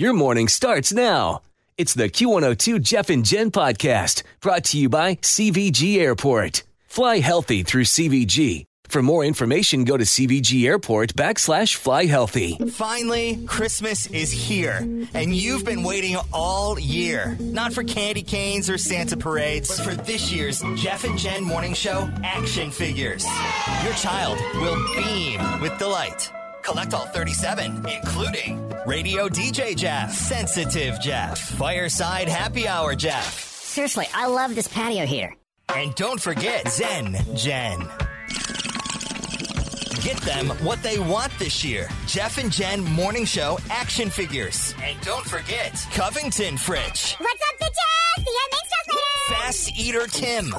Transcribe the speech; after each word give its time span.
Your 0.00 0.14
morning 0.14 0.48
starts 0.48 0.94
now. 0.94 1.42
It's 1.76 1.92
the 1.92 2.08
Q102 2.08 2.80
Jeff 2.80 3.10
and 3.10 3.22
Jen 3.22 3.50
podcast 3.50 4.22
brought 4.40 4.64
to 4.64 4.78
you 4.78 4.88
by 4.88 5.16
CVG 5.16 5.98
Airport. 5.98 6.62
Fly 6.86 7.18
healthy 7.18 7.62
through 7.64 7.84
CVG. 7.84 8.64
For 8.84 9.02
more 9.02 9.26
information, 9.26 9.84
go 9.84 9.98
to 9.98 10.04
CVG 10.04 10.64
Airport 10.64 11.12
backslash 11.12 11.74
fly 11.74 12.06
healthy. 12.06 12.56
Finally, 12.70 13.44
Christmas 13.46 14.06
is 14.06 14.32
here, 14.32 14.78
and 15.12 15.34
you've 15.34 15.66
been 15.66 15.82
waiting 15.82 16.16
all 16.32 16.78
year. 16.78 17.36
Not 17.38 17.74
for 17.74 17.84
candy 17.84 18.22
canes 18.22 18.70
or 18.70 18.78
Santa 18.78 19.18
parades, 19.18 19.76
but 19.76 19.84
for 19.84 19.94
this 19.94 20.32
year's 20.32 20.62
Jeff 20.76 21.04
and 21.04 21.18
Jen 21.18 21.44
Morning 21.44 21.74
Show 21.74 22.10
action 22.24 22.70
figures. 22.70 23.26
Your 23.84 23.92
child 23.92 24.38
will 24.54 24.82
beam 24.96 25.60
with 25.60 25.76
delight. 25.76 26.32
Collect 26.62 26.94
all 26.94 27.06
37, 27.06 27.86
including 27.88 28.72
Radio 28.86 29.28
DJ 29.28 29.76
Jeff, 29.76 30.12
Sensitive 30.12 31.00
Jeff, 31.00 31.38
Fireside 31.38 32.28
Happy 32.28 32.66
Hour 32.68 32.94
Jeff, 32.94 33.48
Seriously, 33.70 34.08
I 34.14 34.26
love 34.26 34.54
this 34.56 34.66
patio 34.68 35.06
here. 35.06 35.34
and 35.74 35.94
don't 35.94 36.20
forget 36.20 36.66
Zen 36.68 37.16
Jen. 37.36 37.80
Get 40.02 40.16
them 40.22 40.48
what 40.64 40.82
they 40.82 40.98
want 40.98 41.30
this 41.38 41.64
year. 41.64 41.88
Jeff 42.06 42.38
and 42.38 42.50
Jen 42.50 42.82
Morning 42.84 43.24
Show 43.24 43.58
action 43.70 44.10
figures. 44.10 44.74
And 44.82 45.00
don't 45.02 45.24
forget 45.26 45.72
Covington 45.92 46.56
Fridge. 46.56 47.14
What's 47.18 47.42
up, 47.50 47.60
bitches? 47.60 48.24
See 48.24 48.32
ya 48.32 48.56
next 49.30 49.70
Fast 49.70 49.78
Eater 49.78 50.06
Tim. 50.06 50.54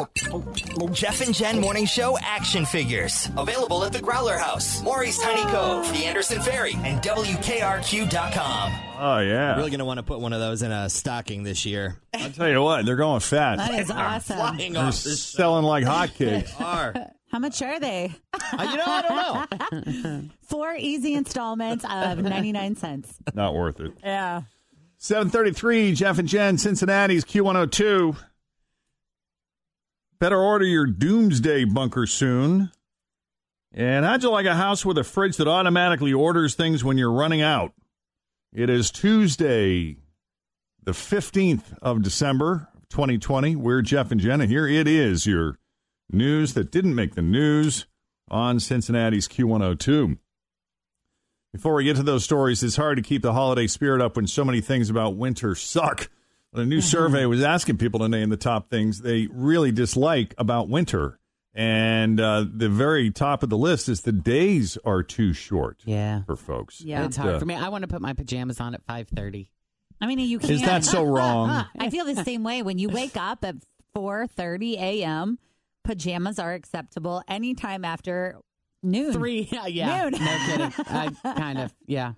Jeff 0.93 1.21
and 1.21 1.33
Jen 1.33 1.59
Morning 1.59 1.85
Show 1.85 2.17
action 2.21 2.65
figures. 2.65 3.29
Available 3.37 3.83
at 3.83 3.93
the 3.93 4.01
Growler 4.01 4.37
House, 4.37 4.81
Maury's 4.83 5.17
Tiny 5.17 5.43
Cove, 5.51 5.91
the 5.93 6.05
Anderson 6.05 6.41
Ferry, 6.41 6.73
and 6.83 7.01
WKRQ.com. 7.01 8.73
Oh 8.99 9.19
yeah. 9.19 9.55
Really 9.55 9.71
going 9.71 9.79
to 9.79 9.85
want 9.85 9.97
to 9.97 10.03
put 10.03 10.19
one 10.19 10.33
of 10.33 10.39
those 10.39 10.61
in 10.61 10.71
a 10.71 10.89
stocking 10.89 11.43
this 11.43 11.65
year. 11.65 11.97
I'll 12.13 12.31
tell 12.31 12.49
you 12.49 12.61
what, 12.61 12.85
they're 12.85 12.95
going 12.95 13.19
fast. 13.19 13.57
That 13.59 13.79
is 13.79 13.91
awesome. 13.91 14.37
Flying 14.37 14.73
They're 14.73 14.83
off 14.83 15.03
the 15.03 15.11
selling 15.11 15.65
like 15.65 15.83
hotcakes. 15.85 16.59
are. 16.61 16.93
How 17.31 17.39
much 17.39 17.61
are 17.61 17.79
they? 17.79 18.11
Uh, 18.33 18.67
you 18.69 18.77
know, 18.77 18.83
I 18.85 19.47
don't 19.47 20.03
know. 20.03 20.23
Four 20.43 20.75
easy 20.75 21.13
installments 21.13 21.85
of 21.89 22.19
99 22.19 22.75
cents. 22.75 23.13
Not 23.33 23.55
worth 23.55 23.79
it. 23.79 23.93
Yeah. 24.03 24.41
733, 24.97 25.93
Jeff 25.95 26.19
and 26.19 26.27
Jen, 26.27 26.57
Cincinnati's 26.57 27.23
Q102. 27.23 28.15
Better 30.21 30.39
order 30.39 30.65
your 30.65 30.85
doomsday 30.85 31.63
bunker 31.63 32.05
soon. 32.05 32.69
And 33.73 34.05
how'd 34.05 34.21
you 34.21 34.29
like 34.29 34.45
a 34.45 34.53
house 34.53 34.85
with 34.85 34.99
a 34.99 35.03
fridge 35.03 35.37
that 35.37 35.47
automatically 35.47 36.13
orders 36.13 36.53
things 36.53 36.83
when 36.83 36.99
you're 36.99 37.11
running 37.11 37.41
out? 37.41 37.73
It 38.53 38.69
is 38.69 38.91
Tuesday, 38.91 39.97
the 40.83 40.91
15th 40.91 41.75
of 41.81 42.03
December, 42.03 42.67
2020. 42.91 43.55
We're 43.55 43.81
Jeff 43.81 44.11
and 44.11 44.21
Jen, 44.21 44.41
and 44.41 44.51
here 44.51 44.67
it 44.67 44.87
is, 44.87 45.25
your 45.25 45.57
news 46.11 46.53
that 46.53 46.69
didn't 46.69 46.93
make 46.93 47.15
the 47.15 47.23
news 47.23 47.87
on 48.29 48.59
Cincinnati's 48.59 49.27
Q102. 49.27 50.19
Before 51.51 51.73
we 51.73 51.85
get 51.85 51.95
to 51.95 52.03
those 52.03 52.23
stories, 52.23 52.61
it's 52.61 52.75
hard 52.75 52.97
to 52.97 53.01
keep 53.01 53.23
the 53.23 53.33
holiday 53.33 53.65
spirit 53.65 54.03
up 54.03 54.17
when 54.17 54.27
so 54.27 54.45
many 54.45 54.61
things 54.61 54.91
about 54.91 55.15
winter 55.15 55.55
suck. 55.55 56.11
A 56.53 56.65
new 56.65 56.81
survey 56.81 57.25
was 57.25 57.41
asking 57.43 57.77
people 57.77 58.01
to 58.01 58.09
name 58.09 58.29
the 58.29 58.37
top 58.37 58.69
things 58.69 58.99
they 59.01 59.27
really 59.31 59.71
dislike 59.71 60.33
about 60.37 60.67
winter. 60.67 61.17
And 61.53 62.19
uh, 62.19 62.45
the 62.53 62.67
very 62.69 63.09
top 63.11 63.43
of 63.43 63.49
the 63.49 63.57
list 63.57 63.87
is 63.89 64.01
the 64.01 64.11
days 64.11 64.77
are 64.85 65.01
too 65.03 65.31
short 65.33 65.81
Yeah. 65.85 66.23
for 66.23 66.35
folks. 66.35 66.81
Yeah, 66.81 67.05
it's 67.05 67.17
Uh, 67.17 67.23
hard 67.23 67.39
for 67.39 67.45
me. 67.45 67.55
I 67.55 67.69
want 67.69 67.83
to 67.83 67.87
put 67.87 68.01
my 68.01 68.13
pajamas 68.13 68.59
on 68.59 68.73
at 68.73 68.85
5:30. 68.85 69.49
I 70.01 70.07
mean, 70.07 70.19
you 70.19 70.39
can't. 70.39 70.51
Is 70.51 70.61
that 70.63 70.83
so 70.83 71.03
wrong? 71.03 71.65
I 71.79 71.89
feel 71.89 72.05
the 72.05 72.23
same 72.23 72.43
way. 72.43 72.63
When 72.63 72.79
you 72.79 72.89
wake 72.89 73.15
up 73.17 73.43
at 73.45 73.55
4:30 73.95 74.73
a.m., 74.77 75.39
pajamas 75.83 76.39
are 76.39 76.53
acceptable 76.53 77.21
anytime 77.27 77.83
after 77.85 78.37
noon. 78.83 79.13
3 79.13 79.49
yeah, 79.51 79.65
yeah. 79.67 80.03
Noon. 80.09 80.11
No 80.23 80.37
kidding. 80.45 80.73
I 80.89 81.09
kind 81.35 81.59
of 81.59 81.73
yeah. 81.85 82.13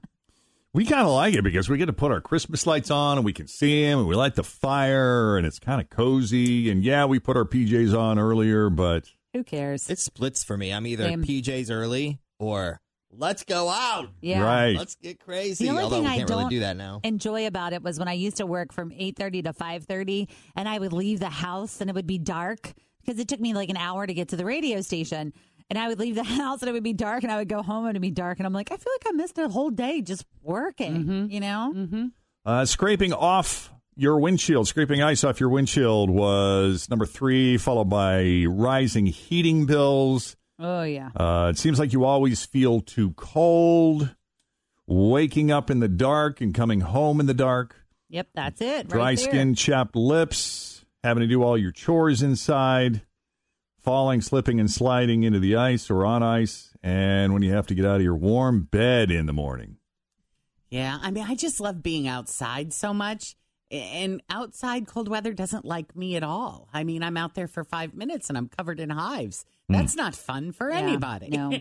We 0.75 0.85
kind 0.85 1.01
of 1.05 1.13
like 1.13 1.35
it 1.35 1.43
because 1.43 1.69
we 1.69 1.77
get 1.77 1.85
to 1.85 1.93
put 1.93 2.11
our 2.11 2.19
Christmas 2.19 2.65
lights 2.65 2.89
on 2.89 3.17
and 3.19 3.25
we 3.25 3.31
can 3.31 3.47
see 3.47 3.85
them 3.85 3.99
and 3.99 4.07
we 4.07 4.15
light 4.15 4.33
the 4.33 4.43
fire 4.43 5.37
and 5.37 5.45
it's 5.45 5.59
kind 5.59 5.79
of 5.79 5.89
cozy. 5.91 6.71
And 6.71 6.83
yeah, 6.83 7.05
we 7.05 7.19
put 7.19 7.37
our 7.37 7.45
PJs 7.45 7.95
on 7.95 8.17
earlier, 8.17 8.71
but 8.71 9.05
Who 9.33 9.43
cares? 9.43 9.87
It 9.87 9.99
splits 9.99 10.43
for 10.43 10.57
me. 10.57 10.73
I'm 10.73 10.87
either 10.87 11.03
Same. 11.03 11.23
PJs 11.23 11.69
early 11.69 12.19
or 12.39 12.81
let's 13.15 13.43
go 13.43 13.69
out. 13.69 14.09
yeah. 14.21 14.41
right. 14.43 14.75
Let's 14.75 14.95
get 14.95 15.19
crazy. 15.19 15.65
The 15.65 15.69
only 15.69 15.83
Although 15.83 15.97
thing 15.97 16.05
we 16.05 16.09
I 16.09 16.15
can't 16.17 16.27
don't 16.27 16.37
really 16.39 16.49
do 16.49 16.59
that 16.61 16.75
now. 16.75 17.01
enjoy 17.03 17.45
about 17.45 17.73
it 17.73 17.83
was 17.83 17.99
when 17.99 18.07
I 18.07 18.13
used 18.13 18.37
to 18.37 18.47
work 18.47 18.73
from 18.73 18.89
8:30 18.89 19.43
to 19.43 19.53
5:30 19.53 20.27
and 20.55 20.67
I 20.67 20.79
would 20.79 20.91
leave 20.93 21.19
the 21.19 21.29
house 21.29 21.81
and 21.81 21.89
it 21.91 21.93
would 21.93 22.07
be 22.07 22.17
dark 22.17 22.73
because 23.05 23.19
it 23.19 23.27
took 23.27 23.39
me 23.39 23.53
like 23.53 23.69
an 23.69 23.77
hour 23.77 24.07
to 24.07 24.13
get 24.15 24.29
to 24.29 24.35
the 24.37 24.45
radio 24.45 24.81
station. 24.81 25.33
And 25.69 25.79
I 25.79 25.87
would 25.87 25.99
leave 25.99 26.15
the 26.15 26.23
house 26.41 26.61
and 26.61 26.69
it 26.69 26.73
would 26.73 26.83
be 26.83 26.93
dark 26.93 27.23
and 27.23 27.31
I 27.31 27.37
would 27.37 27.49
go 27.49 27.61
home 27.61 27.85
and 27.85 27.91
it'd 27.91 28.01
be 28.01 28.11
dark 28.11 28.39
and 28.39 28.45
I'm 28.45 28.53
like 28.53 28.71
I 28.71 28.77
feel 28.77 28.93
like 28.93 29.13
I 29.13 29.15
missed 29.15 29.37
a 29.37 29.47
whole 29.49 29.69
day 29.69 30.01
just 30.01 30.25
working, 30.41 31.29
you 31.31 31.39
know? 31.39 31.73
Mm-hmm. 31.75 32.05
Uh, 32.45 32.65
scraping 32.65 33.13
off 33.13 33.71
your 33.95 34.19
windshield, 34.19 34.67
scraping 34.67 35.01
ice 35.01 35.23
off 35.23 35.39
your 35.39 35.49
windshield 35.49 36.09
was 36.09 36.89
number 36.89 37.05
three, 37.05 37.57
followed 37.57 37.89
by 37.89 38.45
rising 38.47 39.05
heating 39.05 39.65
bills. 39.65 40.35
Oh 40.59 40.83
yeah. 40.83 41.09
Uh, 41.15 41.49
it 41.53 41.57
seems 41.57 41.79
like 41.79 41.93
you 41.93 42.03
always 42.03 42.45
feel 42.45 42.81
too 42.81 43.11
cold, 43.11 44.15
waking 44.87 45.51
up 45.51 45.69
in 45.69 45.79
the 45.79 45.87
dark 45.87 46.41
and 46.41 46.53
coming 46.53 46.81
home 46.81 47.19
in 47.19 47.25
the 47.25 47.33
dark, 47.33 47.75
Yep, 48.09 48.27
that's 48.35 48.61
it. 48.61 48.89
dry 48.89 48.99
right 48.99 49.19
skin, 49.19 49.55
chapped 49.55 49.95
lips, 49.95 50.85
having 51.03 51.21
to 51.21 51.27
do 51.27 51.41
all 51.43 51.57
your 51.57 51.71
chores 51.71 52.21
inside, 52.21 53.01
falling, 53.83 54.21
slipping, 54.21 54.59
and 54.59 54.71
sliding 54.71 55.23
into 55.23 55.39
the 55.39 55.55
ice 55.55 55.89
or 55.89 56.05
on 56.05 56.23
ice, 56.23 56.73
and 56.81 57.33
when 57.33 57.43
you 57.43 57.51
have 57.53 57.67
to 57.67 57.75
get 57.75 57.85
out 57.85 57.97
of 57.97 58.01
your 58.01 58.15
warm 58.15 58.63
bed 58.63 59.11
in 59.11 59.25
the 59.25 59.33
morning. 59.33 59.77
Yeah, 60.69 60.97
I 61.01 61.11
mean, 61.11 61.25
I 61.27 61.35
just 61.35 61.59
love 61.59 61.83
being 61.83 62.07
outside 62.07 62.73
so 62.73 62.93
much. 62.93 63.35
And 63.69 64.21
outside 64.29 64.85
cold 64.85 65.07
weather 65.07 65.33
doesn't 65.33 65.65
like 65.65 65.95
me 65.95 66.15
at 66.15 66.23
all. 66.23 66.69
I 66.73 66.83
mean, 66.83 67.01
I'm 67.01 67.17
out 67.17 67.33
there 67.33 67.47
for 67.47 67.63
five 67.63 67.95
minutes 67.95 68.29
and 68.29 68.37
I'm 68.37 68.47
covered 68.47 68.79
in 68.79 68.91
hives. 68.91 69.45
Hmm. 69.67 69.73
That's 69.73 69.95
not 69.95 70.15
fun 70.15 70.51
for 70.51 70.69
Yeah, 70.69 70.77
anybody. 70.77 71.29
no. 71.31 71.51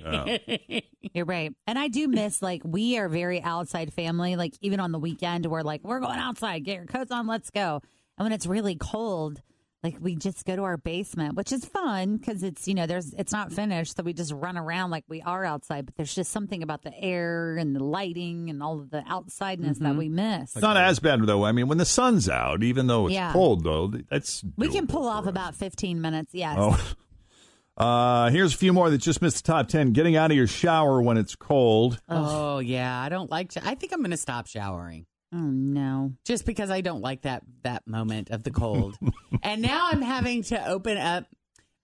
You're 1.14 1.24
right. 1.24 1.54
And 1.66 1.78
I 1.78 1.88
do 1.88 2.08
miss 2.08 2.42
like 2.42 2.60
we 2.64 2.98
are 2.98 3.08
very 3.08 3.42
outside 3.42 3.94
family. 3.94 4.36
Like 4.36 4.54
even 4.60 4.78
on 4.78 4.92
the 4.92 4.98
weekend, 4.98 5.46
we're 5.46 5.62
like, 5.62 5.80
we're 5.84 6.00
going 6.00 6.18
outside, 6.18 6.64
get 6.64 6.76
your 6.76 6.86
coats 6.86 7.10
on, 7.12 7.26
let's 7.26 7.48
go. 7.48 7.80
And 8.18 8.26
when 8.26 8.32
it's 8.32 8.46
really 8.46 8.76
cold, 8.76 9.40
like 9.82 9.96
we 10.00 10.14
just 10.14 10.44
go 10.44 10.54
to 10.54 10.62
our 10.62 10.76
basement, 10.76 11.34
which 11.34 11.50
is 11.52 11.64
fun 11.64 12.16
because 12.16 12.42
it's 12.42 12.68
you 12.68 12.74
know 12.74 12.86
there's 12.86 13.12
it's 13.14 13.32
not 13.32 13.52
finished, 13.52 13.96
so 13.96 14.02
we 14.02 14.12
just 14.12 14.32
run 14.32 14.56
around 14.56 14.90
like 14.90 15.04
we 15.08 15.20
are 15.22 15.44
outside. 15.44 15.86
But 15.86 15.96
there's 15.96 16.14
just 16.14 16.30
something 16.30 16.62
about 16.62 16.82
the 16.82 16.92
air 16.98 17.56
and 17.56 17.74
the 17.74 17.82
lighting 17.82 18.48
and 18.48 18.62
all 18.62 18.78
of 18.80 18.90
the 18.90 19.02
outsideness 19.02 19.78
that 19.80 19.96
we 19.96 20.08
miss. 20.08 20.52
It's 20.56 20.62
not 20.62 20.76
as 20.76 20.98
bad 21.00 21.20
though. 21.26 21.44
I 21.44 21.52
mean, 21.52 21.66
when 21.68 21.78
the 21.78 21.84
sun's 21.84 22.28
out, 22.28 22.62
even 22.62 22.86
though 22.86 23.06
it's 23.06 23.14
Yeah. 23.14 23.32
cold 23.32 23.64
though, 23.64 23.88
that's 24.08 24.44
we 24.56 24.68
can 24.68 24.86
pull 24.86 25.06
off 25.08 25.24
us. 25.24 25.30
about 25.30 25.54
15 25.56 26.00
minutes. 26.00 26.32
Yes. 26.34 26.56
Oh. 26.58 26.94
Uh, 27.74 28.28
here's 28.28 28.52
a 28.54 28.56
few 28.58 28.70
more 28.70 28.90
that 28.90 28.98
just 28.98 29.22
missed 29.22 29.44
the 29.44 29.50
top 29.52 29.66
10. 29.66 29.92
Getting 29.92 30.14
out 30.14 30.30
of 30.30 30.36
your 30.36 30.46
shower 30.46 31.00
when 31.00 31.16
it's 31.16 31.34
cold. 31.34 31.98
Oh, 32.06 32.58
yeah. 32.58 33.00
I 33.00 33.08
don't 33.08 33.30
like, 33.30 33.50
sh- 33.50 33.56
I 33.64 33.74
think 33.74 33.94
I'm 33.94 34.00
going 34.00 34.10
to 34.10 34.18
stop 34.18 34.46
showering. 34.46 35.06
Oh 35.34 35.38
no. 35.38 36.12
just 36.24 36.44
because 36.44 36.70
I 36.70 36.80
don't 36.82 37.00
like 37.00 37.22
that 37.22 37.42
that 37.62 37.86
moment 37.86 38.30
of 38.30 38.42
the 38.42 38.50
cold. 38.50 38.96
and 39.42 39.62
now 39.62 39.88
I'm 39.90 40.02
having 40.02 40.42
to 40.44 40.66
open 40.68 40.98
up. 40.98 41.24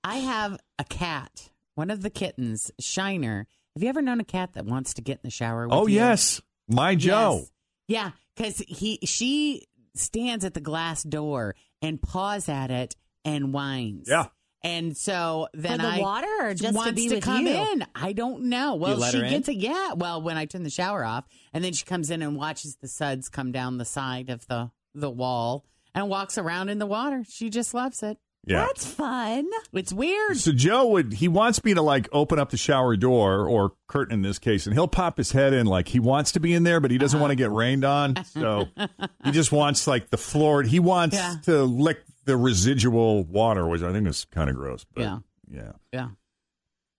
I 0.05 0.17
have 0.17 0.59
a 0.79 0.85
cat, 0.85 1.51
one 1.75 1.91
of 1.91 2.03
the 2.03 2.11
kittens, 2.11 2.71
Shiner. 2.81 3.47
Have 3.75 3.83
you 3.83 3.89
ever 3.89 4.03
known 4.03 4.21
a 4.21 4.25
cat 4.25 4.51
that 4.55 4.65
wants 4.67 4.95
to 4.95 5.03
get 5.03 5.15
in 5.19 5.21
the 5.25 5.31
shower? 5.31 5.67
With 5.67 5.75
Oh, 5.77 5.87
you? 5.87 5.97
yes. 5.97 6.41
My 6.69 6.95
Joe. 6.95 7.39
Yes. 7.39 7.51
Yeah, 7.89 8.11
because 8.37 8.59
he 8.69 8.99
she 9.05 9.67
stands 9.95 10.45
at 10.45 10.55
the 10.55 10.61
glass 10.61 11.03
door 11.03 11.55
and 11.81 12.01
paws 12.03 12.49
at 12.49 12.71
it 12.71 12.95
and 13.25 13.53
whines. 13.53 14.09
Yeah. 14.11 14.27
And 14.65 14.97
so 14.97 15.49
then 15.55 15.79
the 15.79 15.87
I 15.87 15.99
water 16.01 16.27
or 16.41 16.55
just 16.55 16.73
to 16.73 16.77
wants 16.77 17.01
be 17.01 17.09
with 17.09 17.23
come 17.23 17.47
you? 17.47 17.53
in. 17.55 17.85
I 17.95 18.13
don't 18.13 18.45
know. 18.45 18.75
Well, 18.75 18.97
let 18.97 19.13
she 19.13 19.19
her 19.19 19.25
in? 19.25 19.31
gets 19.31 19.49
it. 19.49 19.57
Yeah. 19.57 19.93
Well, 19.93 20.21
when 20.21 20.37
I 20.37 20.47
turn 20.47 20.65
the 20.65 20.71
shower 20.71 21.05
off, 21.05 21.25
and 21.53 21.63
then 21.63 21.73
she 21.73 21.85
comes 21.85 22.11
in 22.11 22.23
and 22.23 22.37
watches 22.37 22.77
the 22.81 22.89
suds 22.89 23.29
come 23.29 23.53
down 23.53 23.79
the 23.79 23.85
side 23.85 24.31
of 24.31 24.47
the 24.49 24.71
the 24.95 25.11
wall 25.11 25.65
and 25.95 26.09
walks 26.09 26.39
around 26.39 26.71
in 26.71 26.79
the 26.79 26.87
water. 26.87 27.23
She 27.29 27.51
just 27.51 27.73
loves 27.73 28.03
it. 28.03 28.19
Yeah. 28.47 28.65
That's 28.67 28.87
fun. 28.87 29.47
It's 29.75 29.93
weird. 29.93 30.39
So 30.39 30.53
Joe 30.53 30.87
would 30.89 31.13
he 31.13 31.29
wants 31.29 31.63
me 31.65 31.75
to 31.75 31.83
like 31.83 32.09
open 32.13 32.39
up 32.39 32.51
the 32.51 32.57
shower 32.57 32.97
door 32.97 33.47
or 33.47 33.73
curtain 33.89 34.15
in 34.15 34.23
this 34.23 34.39
case, 34.39 34.67
and 34.67 34.75
he'll 34.75 34.89
pop 34.89 35.19
his 35.19 35.33
head 35.33 35.53
in 35.53 35.67
like 35.67 35.89
he 35.89 36.01
wants 36.01 36.33
to 36.33 36.41
be 36.41 36.55
in 36.55 36.63
there, 36.63 36.81
but 36.81 36.91
he 36.91 36.99
doesn't 36.99 37.19
uh-huh. 37.19 37.23
want 37.25 37.31
to 37.33 37.37
get 37.37 37.51
rained 37.51 37.85
on. 37.85 38.25
So 38.25 38.69
he 39.25 39.33
just 39.33 39.53
wants 39.53 39.87
like 39.87 40.09
the 40.11 40.17
floor. 40.17 40.63
He 40.63 40.81
wants 40.81 41.17
Yeah. 41.17 41.37
to 41.45 41.63
lick 41.65 41.99
the 42.29 42.37
residual 42.37 43.25
water, 43.25 43.67
which 43.67 43.83
I 43.83 43.91
think 43.91 44.07
is 44.07 44.25
kind 44.27 44.49
of 44.51 44.55
gross. 44.57 44.85
But 44.95 45.01
Yeah. 45.03 45.19
yeah. 45.51 45.73
Yeah. 45.93 46.09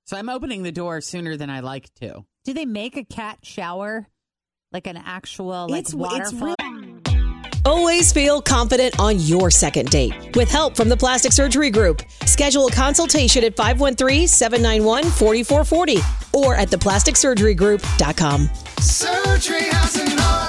So 0.06 0.18
I'm 0.18 0.28
opening 0.28 0.64
the 0.64 0.72
door 0.72 1.00
sooner 1.02 1.38
than 1.38 1.50
I 1.52 1.60
like 1.62 1.94
to. 2.02 2.26
Do 2.44 2.52
they 2.54 2.66
make 2.66 2.98
a 2.98 3.04
cat 3.06 3.38
shower? 3.44 4.08
Like 4.72 4.88
an 4.88 4.98
actual 4.98 5.68
like 5.70 5.86
It's- 5.88 5.94
it's 5.94 5.94
waterfall? 5.94 6.56
Always 7.66 8.12
feel 8.12 8.42
confident 8.42 9.00
on 9.00 9.20
your 9.20 9.52
second 9.52 9.90
date. 9.92 10.36
With 10.36 10.50
help 10.50 10.76
from 10.76 10.90
the 10.90 10.98
Plastic 10.98 11.32
Surgery 11.32 11.70
Group, 11.70 12.02
schedule 12.26 12.66
a 12.68 12.72
consultation 12.72 13.44
at 13.44 13.56
513-791-4440 13.56 16.02
or 16.34 16.56
at 16.56 16.70
theplasticsurgerygroup.com. 16.70 18.50
Surgery 18.80 19.66
has 19.66 19.96
an 19.98 20.18
art. 20.20 20.49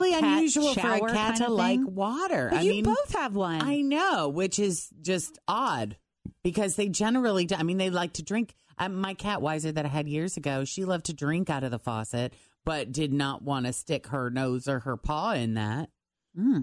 Really 0.00 0.12
Cat 0.20 0.24
unusual 0.24 0.74
for 0.74 0.80
shower 0.80 1.06
a 1.06 1.12
cat 1.12 1.28
kind 1.28 1.36
to 1.38 1.48
like 1.50 1.78
thing? 1.78 1.94
water. 1.94 2.48
But 2.50 2.58
I 2.58 2.62
you 2.62 2.70
mean, 2.72 2.84
both 2.84 3.14
have 3.14 3.34
one. 3.34 3.62
I 3.62 3.80
know, 3.80 4.28
which 4.28 4.58
is 4.58 4.88
just 5.00 5.38
odd 5.48 5.96
because 6.42 6.76
they 6.76 6.88
generally, 6.88 7.46
do, 7.46 7.54
I 7.54 7.62
mean, 7.62 7.78
they 7.78 7.90
like 7.90 8.12
to 8.14 8.22
drink. 8.22 8.54
Um, 8.78 8.96
my 8.96 9.14
cat 9.14 9.40
Wiser 9.40 9.72
that 9.72 9.86
I 9.86 9.88
had 9.88 10.06
years 10.06 10.36
ago, 10.36 10.64
she 10.64 10.84
loved 10.84 11.06
to 11.06 11.14
drink 11.14 11.48
out 11.48 11.64
of 11.64 11.70
the 11.70 11.78
faucet, 11.78 12.34
but 12.64 12.92
did 12.92 13.10
not 13.12 13.40
want 13.42 13.64
to 13.64 13.72
stick 13.72 14.08
her 14.08 14.28
nose 14.28 14.68
or 14.68 14.80
her 14.80 14.98
paw 14.98 15.32
in 15.32 15.54
that. 15.54 15.88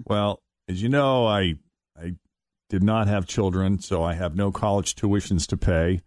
Well, 0.06 0.40
as 0.68 0.80
you 0.80 0.88
know, 0.88 1.26
I 1.26 1.54
I 2.00 2.14
did 2.70 2.84
not 2.84 3.08
have 3.08 3.26
children, 3.26 3.80
so 3.80 4.04
I 4.04 4.14
have 4.14 4.36
no 4.36 4.52
college 4.52 4.94
tuitions 4.94 5.46
to 5.48 5.56
pay, 5.56 6.02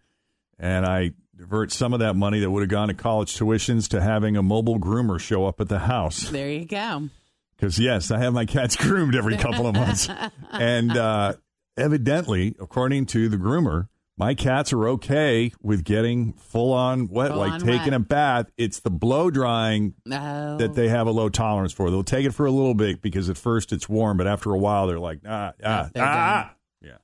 and 0.58 0.86
I 0.86 1.12
divert 1.36 1.70
some 1.72 1.92
of 1.92 2.00
that 2.00 2.16
money 2.16 2.40
that 2.40 2.50
would 2.50 2.62
have 2.62 2.70
gone 2.70 2.88
to 2.88 2.94
college 2.94 3.36
tuitions 3.36 3.86
to 3.88 4.00
having 4.00 4.36
a 4.36 4.42
mobile 4.42 4.78
groomer 4.80 5.20
show 5.20 5.44
up 5.46 5.60
at 5.60 5.68
the 5.68 5.80
house. 5.80 6.30
There 6.30 6.48
you 6.50 6.64
go. 6.64 7.10
Because 7.58 7.78
yes, 7.78 8.10
I 8.12 8.18
have 8.18 8.32
my 8.32 8.44
cats 8.46 8.76
groomed 8.84 9.14
every 9.16 9.36
couple 9.36 9.66
of 9.66 9.74
months, 9.74 10.08
and 10.52 10.96
uh, 10.96 11.34
evidently, 11.76 12.54
according 12.60 13.06
to 13.06 13.28
the 13.28 13.36
groomer, 13.36 13.88
my 14.16 14.34
cats 14.34 14.72
are 14.72 14.88
okay 14.88 15.52
with 15.62 15.84
getting 15.84 16.32
full 16.34 16.72
on 16.72 17.08
wet, 17.08 17.30
Full 17.30 17.38
like 17.38 17.52
on 17.52 17.60
taking 17.60 17.92
wet. 17.92 17.94
a 17.94 17.98
bath. 18.00 18.46
It's 18.56 18.80
the 18.80 18.90
blow 18.90 19.30
drying 19.30 19.94
No. 20.04 20.56
that 20.58 20.74
they 20.74 20.88
have 20.88 21.06
a 21.06 21.10
low 21.12 21.28
tolerance 21.28 21.72
for. 21.72 21.90
They'll 21.90 22.02
take 22.02 22.26
it 22.26 22.32
for 22.32 22.46
a 22.46 22.50
little 22.50 22.74
bit 22.74 23.00
because 23.00 23.28
at 23.30 23.36
first 23.36 23.72
it's 23.72 23.88
warm, 23.88 24.16
but 24.16 24.26
after 24.26 24.52
a 24.52 24.58
while 24.58 24.86
they're 24.88 24.98
like, 24.98 25.20
ah, 25.26 25.52
ah, 25.64 25.90
they're 25.94 26.04
ah. 26.04 26.54
Yeah. 26.82 26.96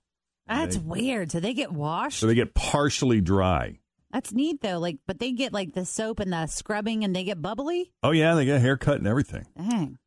That's 0.49 0.77
They- 0.77 0.83
weird. 0.83 1.31
So 1.33 1.41
they 1.41 1.55
get 1.55 1.73
washed. 1.73 2.19
So 2.21 2.27
they 2.27 2.35
get 2.35 2.55
partially 2.55 3.21
dry. 3.21 3.79
That's 4.13 4.33
neat 4.33 4.61
though. 4.61 4.79
Like, 4.79 4.99
but 5.07 5.19
they 5.19 5.33
get 5.33 5.53
like 5.53 5.73
the 5.75 5.85
soap 5.85 6.21
and 6.21 6.33
the 6.33 6.47
scrubbing, 6.47 7.03
and 7.05 7.15
they 7.15 7.25
get 7.25 7.41
bubbly. 7.43 7.93
Oh 8.03 8.11
yeah, 8.13 8.35
they 8.35 8.45
get 8.45 8.57
a 8.57 8.61
haircut 8.61 8.99
and 8.99 9.07
everything. 9.09 9.45
Dang. 9.57 9.99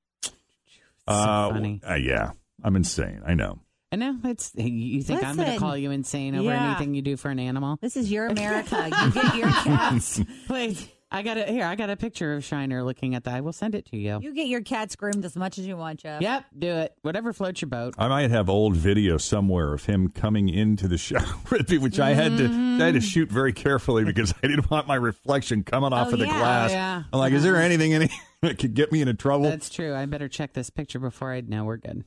Uh, 1.07 1.50
funny. 1.51 1.81
uh, 1.88 1.95
yeah, 1.95 2.31
I'm 2.63 2.75
insane. 2.75 3.21
I 3.25 3.33
know. 3.36 3.59
I 3.92 3.95
know 3.95 4.18
it's. 4.25 4.51
You 4.56 5.01
think 5.01 5.24
I'm 5.24 5.36
going 5.36 5.45
to 5.45 5.54
Listen. 5.54 5.59
call 5.59 5.77
you 5.77 5.92
insane 5.92 6.36
over 6.36 6.50
Yeah. 6.50 6.71
anything 6.71 6.94
you 6.94 7.01
do 7.01 7.15
for 7.15 7.30
an 7.30 7.39
animal? 7.39 7.77
This 7.81 7.95
is 7.95 8.12
your 8.12 8.27
America. 8.30 8.89
you 9.06 9.12
get 9.12 9.36
your 9.36 9.48
cats. 9.63 10.19
Wait, 10.50 10.92
I 11.09 11.21
got 11.24 11.38
it 11.38 11.48
here. 11.48 11.63
I 11.65 11.75
got 11.75 11.89
a 11.89 11.95
picture 11.95 12.33
of 12.33 12.44
Shiner 12.44 12.83
looking 12.83 13.15
at 13.15 13.24
that. 13.24 13.33
I 13.36 13.39
will 13.39 13.54
send 13.54 13.75
it 13.75 13.86
to 13.92 13.98
you. 13.98 14.19
You 14.21 14.33
get 14.33 14.48
your 14.48 14.59
cats 14.59 14.98
groomed 14.98 15.24
as 15.24 15.38
much 15.38 15.57
as 15.57 15.65
you 15.65 15.77
want, 15.77 16.01
Jeff. 16.01 16.21
Yep, 16.21 16.45
do 16.59 16.68
it. 16.68 16.95
Whatever 17.01 17.31
floats 17.31 17.62
your 17.62 17.69
boat. 17.69 17.94
I 17.98 18.09
might 18.09 18.30
have 18.30 18.50
old 18.50 18.75
video 18.75 19.15
somewhere 19.18 19.74
of 19.74 19.86
him 19.86 20.09
coming 20.09 20.50
into 20.50 20.89
the 20.89 20.98
shower 20.98 21.24
with 21.50 21.69
me, 21.69 21.77
which 21.77 21.98
I 21.98 22.09
had 22.13 22.38
to 22.39 22.45
I 22.81 22.83
had 22.88 22.95
to 22.95 23.00
shoot 23.01 23.31
very 23.31 23.54
carefully 23.54 24.04
because 24.04 24.33
I 24.44 24.48
didn't 24.48 24.69
want 24.69 24.86
my 24.86 24.95
reflection 24.95 25.63
coming 25.63 25.94
off 25.94 26.09
Oh, 26.09 26.13
of 26.13 26.19
the 26.19 26.25
yeah. 26.27 26.38
glass. 26.39 26.71
Yeah. 26.71 27.04
I'm 27.13 27.19
like, 27.19 27.31
is 27.31 27.44
there 27.44 27.56
anything 27.56 27.92
in 27.92 28.09
it 28.44 28.60
could 28.60 28.74
get 28.74 28.92
me 28.92 29.01
into 29.01 29.13
trouble? 29.13 29.50
That's 29.50 29.69
true. 29.69 29.95
I 29.95 30.06
better 30.06 30.28
check 30.28 30.54
this 30.54 30.69
picture 30.69 31.00
before 31.00 31.31
I 31.31 31.42
know 31.42 31.63
we're 31.66 31.78
good. 31.78 32.04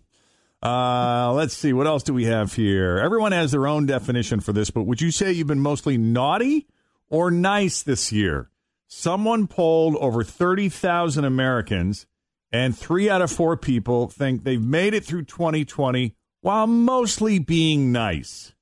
Uh, 0.62 1.32
let's 1.32 1.54
see. 1.54 1.72
What 1.72 1.86
else 1.86 2.02
do 2.02 2.12
we 2.12 2.24
have 2.26 2.54
here? 2.54 2.98
Everyone 2.98 3.32
has 3.32 3.52
their 3.52 3.66
own 3.66 3.86
definition 3.86 4.40
for 4.40 4.52
this, 4.52 4.70
but 4.70 4.82
would 4.82 5.00
you 5.00 5.10
say 5.10 5.32
you've 5.32 5.46
been 5.46 5.60
mostly 5.60 5.96
naughty 5.96 6.66
or 7.08 7.30
nice 7.30 7.82
this 7.82 8.12
year? 8.12 8.50
Someone 8.86 9.46
polled 9.46 9.96
over 9.96 10.22
30,000 10.22 11.24
Americans, 11.24 12.06
and 12.52 12.76
three 12.76 13.08
out 13.08 13.22
of 13.22 13.30
four 13.30 13.56
people 13.56 14.08
think 14.08 14.42
they've 14.42 14.62
made 14.62 14.94
it 14.94 15.04
through 15.04 15.24
2020 15.24 16.14
while 16.40 16.66
mostly 16.66 17.38
being 17.38 17.92
nice. 17.92 18.54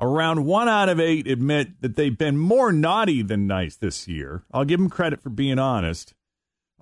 Around 0.00 0.46
one 0.46 0.68
out 0.68 0.88
of 0.88 0.98
eight 0.98 1.26
admit 1.26 1.80
that 1.80 1.96
they've 1.96 2.16
been 2.16 2.38
more 2.38 2.72
naughty 2.72 3.22
than 3.22 3.46
nice 3.46 3.76
this 3.76 4.08
year. 4.08 4.44
I'll 4.52 4.64
give 4.64 4.80
them 4.80 4.90
credit 4.90 5.20
for 5.22 5.30
being 5.30 5.58
honest, 5.58 6.14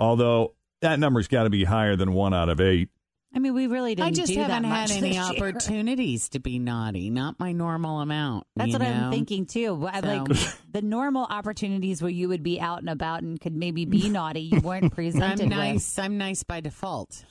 although 0.00 0.54
that 0.80 0.98
number's 0.98 1.28
got 1.28 1.44
to 1.44 1.50
be 1.50 1.62
higher 1.64 1.94
than 1.94 2.12
one 2.12 2.34
out 2.34 2.48
of 2.48 2.60
eight. 2.60 2.88
I 3.32 3.38
mean, 3.38 3.54
we 3.54 3.68
really 3.68 3.94
didn't 3.94 4.08
I 4.08 4.10
just 4.10 4.32
do 4.32 4.40
haven't 4.40 4.62
that 4.68 4.88
had 4.88 4.90
any 4.90 5.12
year. 5.12 5.22
opportunities 5.22 6.30
to 6.30 6.40
be 6.40 6.58
naughty. 6.58 7.10
Not 7.10 7.38
my 7.38 7.52
normal 7.52 8.00
amount. 8.00 8.44
That's 8.56 8.72
you 8.72 8.78
what 8.80 8.82
I'm 8.88 9.12
thinking 9.12 9.46
too. 9.46 9.86
I- 9.86 10.00
So- 10.00 10.06
Like 10.08 10.28
the 10.72 10.82
normal 10.82 11.26
opportunities 11.30 12.02
where 12.02 12.10
you 12.10 12.28
would 12.28 12.42
be 12.42 12.60
out 12.60 12.80
and 12.80 12.88
about 12.90 13.22
and 13.22 13.40
could 13.40 13.54
maybe 13.54 13.84
be 13.84 14.08
naughty, 14.08 14.40
you 14.40 14.60
weren't 14.60 14.92
presented 14.96 15.42
I'm 15.42 15.48
with. 15.50 15.58
nice. 15.58 15.96
I'm 15.98 16.18
nice 16.18 16.42
by 16.42 16.60
default. 16.60 17.24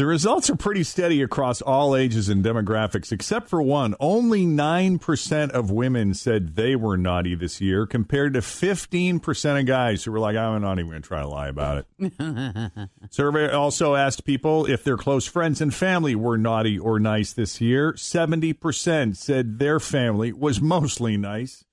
The 0.00 0.06
results 0.06 0.48
are 0.48 0.56
pretty 0.56 0.82
steady 0.82 1.20
across 1.20 1.60
all 1.60 1.94
ages 1.94 2.30
and 2.30 2.42
demographics, 2.42 3.12
except 3.12 3.50
for 3.50 3.60
one. 3.60 3.94
Only 4.00 4.46
9% 4.46 5.50
of 5.50 5.70
women 5.70 6.14
said 6.14 6.56
they 6.56 6.74
were 6.74 6.96
naughty 6.96 7.34
this 7.34 7.60
year, 7.60 7.84
compared 7.84 8.32
to 8.32 8.40
15% 8.40 9.60
of 9.60 9.66
guys 9.66 10.02
who 10.02 10.12
were 10.12 10.18
like, 10.18 10.36
I'm 10.36 10.62
not 10.62 10.78
even 10.78 10.90
going 10.90 11.02
to 11.02 11.06
try 11.06 11.20
to 11.20 11.28
lie 11.28 11.48
about 11.48 11.84
it. 11.98 12.88
Survey 13.10 13.50
also 13.52 13.94
asked 13.94 14.24
people 14.24 14.64
if 14.64 14.84
their 14.84 14.96
close 14.96 15.26
friends 15.26 15.60
and 15.60 15.74
family 15.74 16.14
were 16.14 16.38
naughty 16.38 16.78
or 16.78 16.98
nice 16.98 17.34
this 17.34 17.60
year. 17.60 17.92
70% 17.92 19.16
said 19.16 19.58
their 19.58 19.78
family 19.78 20.32
was 20.32 20.62
mostly 20.62 21.18
nice. 21.18 21.66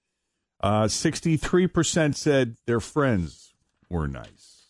Uh, 0.60 0.84
63% 0.84 2.14
said 2.14 2.58
their 2.66 2.82
friends 2.82 3.54
were 3.90 4.10
nice. 4.10 4.66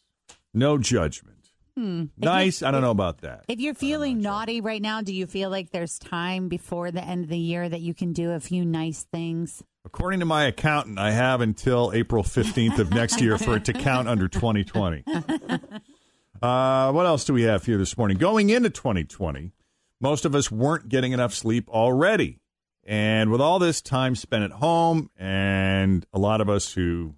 No 0.53 0.77
judgment. 0.77 1.36
Nice. 1.77 2.63
I 2.63 2.71
don't 2.71 2.81
know 2.81 2.91
about 2.91 3.21
that. 3.21 3.45
If 3.47 3.59
you're 3.59 3.73
feeling 3.73 4.19
naughty 4.19 4.61
right 4.61 4.81
now, 4.81 5.01
do 5.01 5.13
you 5.13 5.27
feel 5.27 5.49
like 5.49 5.69
there's 5.69 5.99
time 5.99 6.47
before 6.47 6.91
the 6.91 7.03
end 7.03 7.23
of 7.23 7.29
the 7.29 7.37
year 7.37 7.69
that 7.69 7.81
you 7.81 7.93
can 7.93 8.13
do 8.13 8.31
a 8.31 8.39
few 8.39 8.65
nice 8.65 9.03
things? 9.03 9.63
According 9.85 10.19
to 10.19 10.25
my 10.25 10.45
accountant, 10.45 10.99
I 10.99 11.11
have 11.11 11.39
until 11.39 11.91
April 11.93 12.23
15th 12.23 12.79
of 12.79 12.89
next 12.91 13.21
year 13.21 13.37
for 13.37 13.55
it 13.55 13.65
to 13.65 13.73
count 13.73 14.07
under 14.07 14.27
2020. 14.27 15.03
Uh, 16.41 16.91
what 16.91 17.05
else 17.05 17.25
do 17.25 17.33
we 17.33 17.43
have 17.43 17.65
here 17.65 17.77
this 17.77 17.97
morning? 17.97 18.17
Going 18.17 18.49
into 18.49 18.69
2020, 18.69 19.53
most 19.99 20.25
of 20.25 20.35
us 20.35 20.51
weren't 20.51 20.87
getting 20.87 21.11
enough 21.11 21.33
sleep 21.33 21.67
already. 21.69 22.39
And 22.83 23.31
with 23.31 23.41
all 23.41 23.59
this 23.59 23.81
time 23.81 24.15
spent 24.15 24.43
at 24.43 24.51
home, 24.51 25.09
and 25.17 26.05
a 26.13 26.19
lot 26.19 26.39
of 26.39 26.49
us 26.49 26.73
who 26.73 27.15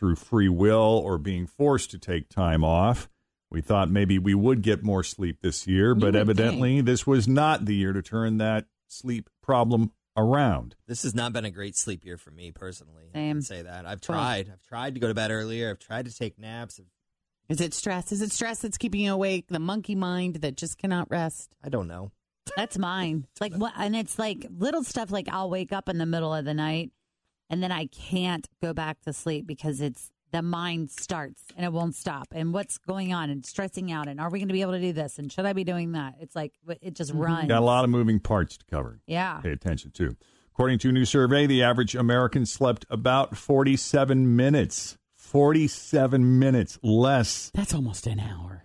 through 0.00 0.16
free 0.16 0.48
will 0.48 1.00
or 1.04 1.18
being 1.18 1.46
forced 1.46 1.90
to 1.92 1.98
take 1.98 2.28
time 2.30 2.64
off, 2.64 3.08
We 3.52 3.60
thought 3.60 3.90
maybe 3.90 4.18
we 4.18 4.34
would 4.34 4.62
get 4.62 4.82
more 4.82 5.02
sleep 5.02 5.38
this 5.42 5.66
year, 5.66 5.94
but 5.94 6.06
would 6.06 6.16
evidently 6.16 6.80
this 6.80 7.06
was 7.06 7.28
not 7.28 7.64
the 7.66 7.74
year 7.74 7.92
to 7.92 8.00
turn 8.00 8.38
that 8.38 8.66
sleep 8.88 9.28
problem 9.42 9.92
around. 10.16 10.76
This 10.86 11.02
has 11.02 11.14
not 11.14 11.32
been 11.32 11.44
a 11.44 11.50
great 11.50 11.76
sleep 11.76 12.04
year 12.04 12.16
for 12.16 12.30
me 12.30 12.50
personally. 12.52 13.10
I 13.14 13.18
Same. 13.18 13.36
can 13.36 13.42
say 13.42 13.62
that. 13.62 13.86
I've 13.86 14.00
tried. 14.00 14.48
I've 14.52 14.62
tried 14.62 14.94
to 14.94 15.00
go 15.00 15.08
to 15.08 15.14
bed 15.14 15.30
earlier. 15.30 15.70
I've 15.70 15.78
tried 15.78 16.06
to 16.06 16.14
take 16.14 16.38
naps. 16.38 16.80
Is 17.48 17.60
it 17.60 17.74
stress? 17.74 18.12
Is 18.12 18.22
it 18.22 18.30
stress 18.30 18.60
that's 18.60 18.78
keeping 18.78 19.00
you 19.00 19.12
awake? 19.12 19.46
The 19.48 19.58
monkey 19.58 19.96
mind 19.96 20.36
that 20.36 20.56
just 20.56 20.78
cannot 20.78 21.10
rest? 21.10 21.50
I 21.64 21.68
don't 21.68 21.88
know. 21.88 22.12
That's 22.56 22.78
mine. 22.78 23.26
Like 23.40 23.54
what? 23.54 23.72
And 23.76 23.96
it's 23.96 24.18
like 24.18 24.46
little 24.56 24.84
stuff. 24.84 25.10
Like 25.10 25.28
I'll 25.28 25.50
wake 25.50 25.72
up 25.72 25.88
in 25.88 25.98
the 25.98 26.06
middle 26.06 26.32
of 26.32 26.44
the 26.44 26.54
night, 26.54 26.92
and 27.50 27.62
then 27.62 27.72
I 27.72 27.86
can't 27.86 28.48
go 28.62 28.72
back 28.72 29.02
to 29.02 29.12
sleep 29.12 29.46
because 29.46 29.80
it's 29.80 30.10
the 30.30 30.42
mind 30.42 30.90
starts 30.90 31.42
and 31.56 31.66
it 31.66 31.72
won't 31.72 31.96
stop. 31.96 32.28
And 32.32 32.54
what's 32.54 32.78
going 32.78 33.12
on? 33.12 33.30
And 33.30 33.44
stressing 33.44 33.90
out. 33.90 34.08
And 34.08 34.20
are 34.20 34.30
we 34.30 34.38
going 34.38 34.48
to 34.48 34.54
be 34.54 34.62
able 34.62 34.72
to 34.72 34.80
do 34.80 34.92
this? 34.92 35.18
And 35.18 35.30
should 35.30 35.44
I 35.44 35.52
be 35.52 35.64
doing 35.64 35.92
that? 35.92 36.14
It's 36.20 36.36
like 36.36 36.52
it 36.80 36.94
just 36.94 37.10
mm-hmm. 37.10 37.20
runs. 37.20 37.48
Got 37.48 37.60
a 37.60 37.64
lot 37.64 37.84
of 37.84 37.90
moving 37.90 38.20
parts 38.20 38.56
to 38.56 38.64
cover. 38.66 39.00
Yeah. 39.06 39.40
Pay 39.40 39.50
attention 39.50 39.90
to. 39.92 40.16
According 40.52 40.78
to 40.80 40.90
a 40.90 40.92
new 40.92 41.04
survey, 41.04 41.46
the 41.46 41.62
average 41.62 41.94
American 41.94 42.46
slept 42.46 42.86
about 42.88 43.36
47 43.36 44.36
minutes. 44.36 44.96
47 45.16 46.38
minutes 46.38 46.78
less. 46.82 47.50
That's 47.54 47.74
almost 47.74 48.06
an 48.06 48.20
hour. 48.20 48.64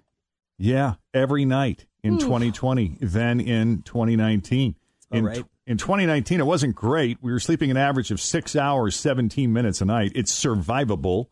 Yeah, 0.58 0.96
every 1.14 1.46
night 1.46 1.86
in 2.02 2.18
2020 2.18 2.98
than 3.02 3.40
in 3.40 3.82
2019. 3.82 4.76
In, 5.12 5.26
right. 5.26 5.44
In 5.68 5.78
2019, 5.78 6.40
it 6.40 6.46
wasn't 6.46 6.76
great. 6.76 7.18
We 7.22 7.32
were 7.32 7.40
sleeping 7.40 7.72
an 7.72 7.78
average 7.78 8.12
of 8.12 8.22
six 8.22 8.56
hours, 8.56 8.96
17 8.96 9.52
minutes 9.52 9.82
a 9.82 9.86
night. 9.86 10.12
It's 10.16 10.34
survivable, 10.34 11.28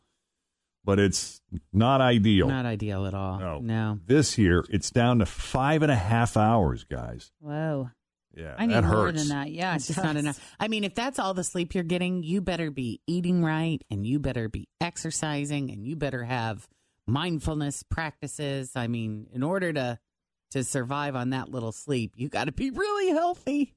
but 0.84 1.00
it's 1.00 1.42
not 1.72 2.02
ideal. 2.02 2.48
Not 2.48 2.66
ideal 2.66 3.06
at 3.06 3.14
all. 3.14 3.40
No. 3.40 3.60
No. 3.60 4.00
This 4.06 4.38
year, 4.38 4.66
it's 4.70 4.90
down 4.90 5.20
to 5.20 5.26
five 5.26 5.84
and 5.84 5.92
a 5.92 5.96
half 5.96 6.36
hours, 6.36 6.84
guys. 6.84 7.32
Whoa. 7.40 7.90
Yeah, 8.36 8.56
I 8.58 8.66
need 8.66 8.74
that 8.74 8.84
more 8.84 9.06
hurts. 9.06 9.20
than 9.20 9.38
that. 9.38 9.52
Yeah, 9.52 9.76
It's 9.76 9.88
it 9.90 9.94
just 9.94 10.04
not 10.04 10.16
enough. 10.16 10.40
I 10.60 10.68
mean, 10.68 10.84
if 10.84 10.96
that's 10.96 11.20
all 11.20 11.36
the 11.36 11.44
sleep 11.44 11.76
you're 11.76 11.84
getting, 11.84 12.24
you 12.24 12.42
better 12.42 12.72
be 12.72 13.00
eating 13.06 13.44
right 13.44 13.80
and 13.92 14.08
you 14.08 14.18
better 14.18 14.50
be 14.50 14.68
exercising 14.82 15.70
and 15.70 15.86
you 15.86 15.96
better 15.96 16.24
have 16.24 16.68
mindfulness 17.06 17.84
practices. 17.84 18.72
I 18.76 18.88
mean, 18.88 19.28
in 19.32 19.44
order 19.44 19.72
to 19.74 20.00
to 20.52 20.64
survive 20.64 21.16
on 21.16 21.32
that 21.32 21.50
little 21.50 21.72
sleep, 21.72 22.14
you 22.16 22.30
got 22.30 22.46
to 22.46 22.52
be 22.52 22.72
really 22.72 23.10
healthy. 23.10 23.76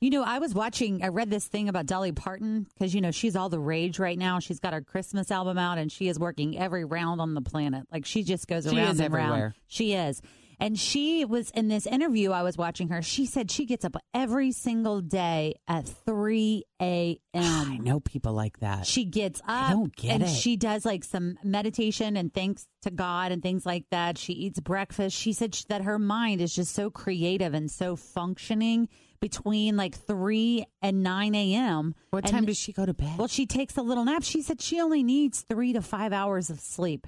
You 0.00 0.10
know, 0.10 0.22
I 0.22 0.40
was 0.40 0.52
watching, 0.54 1.02
I 1.02 1.08
read 1.08 1.30
this 1.30 1.46
thing 1.46 1.70
about 1.70 1.86
Dolly 1.86 2.12
Parton 2.12 2.66
because, 2.74 2.94
you 2.94 3.00
know, 3.00 3.10
she's 3.10 3.34
all 3.34 3.48
the 3.48 3.58
rage 3.58 3.98
right 3.98 4.18
now. 4.18 4.40
She's 4.40 4.60
got 4.60 4.74
her 4.74 4.82
Christmas 4.82 5.30
album 5.30 5.56
out 5.56 5.78
and 5.78 5.90
she 5.90 6.08
is 6.08 6.18
working 6.18 6.58
every 6.58 6.84
round 6.84 7.20
on 7.20 7.32
the 7.32 7.40
planet. 7.40 7.84
Like 7.90 8.04
she 8.04 8.22
just 8.22 8.46
goes 8.46 8.68
She 8.68 8.76
around 8.76 8.90
and 8.90 9.00
everywhere. 9.00 9.54
She 9.68 9.94
is. 9.94 10.20
And 10.58 10.78
she 10.78 11.24
was 11.24 11.50
in 11.50 11.68
this 11.68 11.86
interview 11.86 12.30
I 12.32 12.42
was 12.42 12.56
watching 12.56 12.88
her. 12.88 13.02
She 13.02 13.26
said 13.26 13.50
she 13.50 13.66
gets 13.66 13.84
up 13.84 13.96
every 14.14 14.52
single 14.52 15.00
day 15.02 15.56
at 15.68 15.86
3 15.86 16.64
a.m. 16.80 17.18
I 17.34 17.76
know 17.78 18.00
people 18.00 18.32
like 18.32 18.60
that. 18.60 18.86
She 18.86 19.04
gets 19.04 19.40
up 19.42 19.46
I 19.48 19.70
don't 19.72 19.94
get 19.94 20.12
and 20.12 20.22
it. 20.22 20.28
she 20.30 20.56
does 20.56 20.84
like 20.86 21.04
some 21.04 21.36
meditation 21.44 22.16
and 22.16 22.32
thanks 22.32 22.66
to 22.82 22.90
God 22.90 23.32
and 23.32 23.42
things 23.42 23.66
like 23.66 23.84
that. 23.90 24.16
She 24.18 24.32
eats 24.32 24.58
breakfast. 24.60 25.16
She 25.16 25.32
said 25.32 25.52
that 25.68 25.82
her 25.82 25.98
mind 25.98 26.40
is 26.40 26.54
just 26.54 26.74
so 26.74 26.88
creative 26.90 27.52
and 27.52 27.70
so 27.70 27.94
functioning 27.96 28.88
between 29.20 29.76
like 29.76 29.94
3 29.94 30.64
and 30.82 31.02
9 31.02 31.34
a.m. 31.34 31.94
What 32.10 32.24
And- 32.24 32.32
time 32.32 32.44
does 32.46 32.56
she 32.58 32.72
go 32.72 32.84
to 32.86 32.94
bed? 32.94 33.18
Well, 33.18 33.28
she 33.28 33.46
takes 33.46 33.76
a 33.76 33.82
little 33.82 34.04
nap. 34.04 34.22
She 34.22 34.42
said 34.42 34.60
she 34.60 34.80
only 34.80 35.02
needs 35.02 35.42
three 35.48 35.72
to 35.72 35.82
five 35.82 36.12
hours 36.12 36.50
of 36.50 36.60
sleep. 36.60 37.06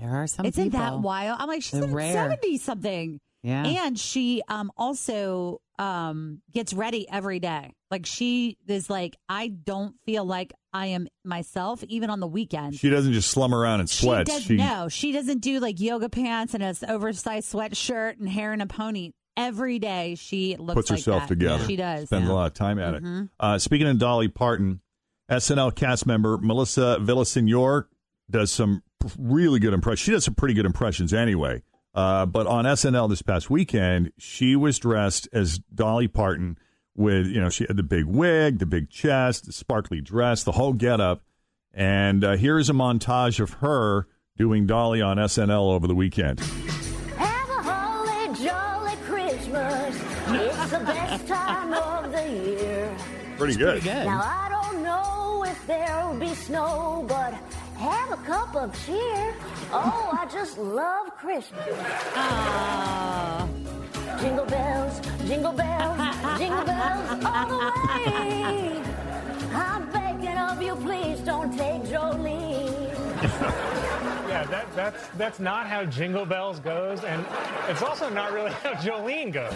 There 0.00 0.10
are 0.16 0.26
some 0.26 0.46
Isn't 0.46 0.64
people. 0.64 0.78
that 0.80 0.98
wild? 1.00 1.36
I'm 1.40 1.48
like, 1.48 1.62
she's 1.62 1.72
They're 1.80 1.84
in 1.88 1.94
rare. 1.94 2.12
70 2.12 2.58
something. 2.58 3.20
Yeah. 3.42 3.84
And 3.86 3.98
she 3.98 4.42
um 4.48 4.72
also 4.76 5.60
um 5.78 6.40
gets 6.52 6.72
ready 6.72 7.06
every 7.10 7.40
day. 7.40 7.74
Like 7.90 8.06
she 8.06 8.56
is 8.66 8.88
like, 8.88 9.16
I 9.28 9.48
don't 9.48 9.94
feel 10.06 10.24
like 10.24 10.52
I 10.72 10.86
am 10.86 11.06
myself, 11.24 11.84
even 11.84 12.08
on 12.10 12.20
the 12.20 12.26
weekend. 12.26 12.76
She 12.76 12.88
doesn't 12.90 13.12
just 13.12 13.30
slum 13.30 13.54
around 13.54 13.80
and 13.80 13.90
sweats. 13.90 14.30
She 14.30 14.36
does 14.36 14.42
She- 14.44 14.56
no, 14.56 14.88
she 14.88 15.12
doesn't 15.12 15.38
do 15.40 15.60
like 15.60 15.78
yoga 15.80 16.08
pants 16.08 16.54
and 16.54 16.62
a 16.62 16.74
oversized 16.90 17.52
sweatshirt 17.52 18.18
and 18.18 18.28
hair 18.28 18.52
in 18.54 18.60
a 18.60 18.66
pony. 18.66 19.10
Every 19.36 19.78
day 19.80 20.14
she 20.14 20.56
looks 20.56 20.74
puts 20.74 20.90
like 20.90 21.00
herself 21.00 21.22
that. 21.22 21.28
together. 21.28 21.64
She 21.66 21.76
does. 21.76 22.06
Spends 22.06 22.26
Yeah. 22.26 22.32
a 22.32 22.34
lot 22.34 22.46
of 22.46 22.54
time 22.54 22.78
at 22.78 22.94
Mhm. 23.02 23.24
it. 23.24 23.30
Uh, 23.38 23.58
speaking 23.58 23.86
of 23.88 23.98
Dolly 23.98 24.28
Parton, 24.28 24.80
SNL 25.28 25.70
cast 25.72 26.06
member 26.06 26.38
Melissa 26.38 26.98
Villasenor 27.00 27.86
does 28.30 28.52
some 28.52 28.82
really 29.18 29.58
good 29.58 29.74
impression. 29.74 30.04
She 30.04 30.10
does 30.10 30.24
some 30.24 30.34
pretty 30.34 30.54
good 30.54 30.66
impressions 30.66 31.12
anyway. 31.12 31.62
Uh, 31.94 32.26
but 32.26 32.46
on 32.46 32.64
SNL 32.64 33.08
this 33.08 33.22
past 33.22 33.48
weekend, 33.50 34.12
she 34.18 34.56
was 34.56 34.78
dressed 34.78 35.28
as 35.32 35.58
Dolly 35.72 36.08
Parton 36.08 36.58
with, 36.96 37.26
you 37.26 37.40
know, 37.40 37.48
she 37.50 37.64
had 37.66 37.76
the 37.76 37.84
big 37.84 38.04
wig, 38.04 38.58
the 38.58 38.66
big 38.66 38.90
chest, 38.90 39.46
the 39.46 39.52
sparkly 39.52 40.00
dress, 40.00 40.42
the 40.42 40.52
whole 40.52 40.72
getup. 40.72 41.22
And 41.72 42.24
uh, 42.24 42.36
here's 42.36 42.68
a 42.68 42.72
montage 42.72 43.40
of 43.40 43.54
her 43.54 44.08
doing 44.36 44.66
Dolly 44.66 45.00
on 45.00 45.16
SNL 45.18 45.72
over 45.72 45.86
the 45.86 45.94
weekend. 45.94 46.40
Have 46.40 47.48
a 47.48 47.62
holly 47.62 48.44
jolly 48.44 48.96
Christmas. 49.04 49.96
It's 50.26 50.70
the 50.70 50.78
best 50.80 51.28
time 51.28 51.72
of 51.72 52.12
the 52.12 52.28
year. 52.28 52.96
Pretty 53.36 53.56
good. 53.56 53.84
Now 53.84 54.20
I 54.24 54.48
don't 54.48 54.82
know 54.82 55.44
if 55.46 55.66
there'll 55.66 56.18
be 56.18 56.34
snow, 56.34 57.04
but 57.08 57.34
have 57.76 58.12
a 58.12 58.16
cup 58.22 58.54
of 58.54 58.86
cheer. 58.86 59.34
Oh, 59.72 60.10
I 60.12 60.26
just 60.32 60.58
love 60.58 61.16
Christmas. 61.16 61.66
Jingle 64.20 64.46
bells, 64.46 65.00
jingle 65.26 65.52
bells, 65.52 66.38
jingle 66.38 66.64
bells 66.64 67.24
all 67.24 67.48
the 67.48 67.58
way. 67.58 68.82
I'm 69.52 69.90
begging 69.90 70.38
of 70.38 70.62
you, 70.62 70.74
please 70.76 71.20
don't 71.20 71.56
take 71.56 71.82
Jolene. 71.82 72.70
Yeah, 74.34 74.44
that, 74.46 74.74
that's 74.74 75.08
that's 75.16 75.38
not 75.38 75.68
how 75.68 75.84
Jingle 75.84 76.26
Bells 76.26 76.58
goes, 76.58 77.04
and 77.04 77.24
it's 77.68 77.82
also 77.82 78.08
not 78.08 78.32
really 78.32 78.50
how 78.50 78.72
Jolene 78.72 79.32
goes. 79.32 79.52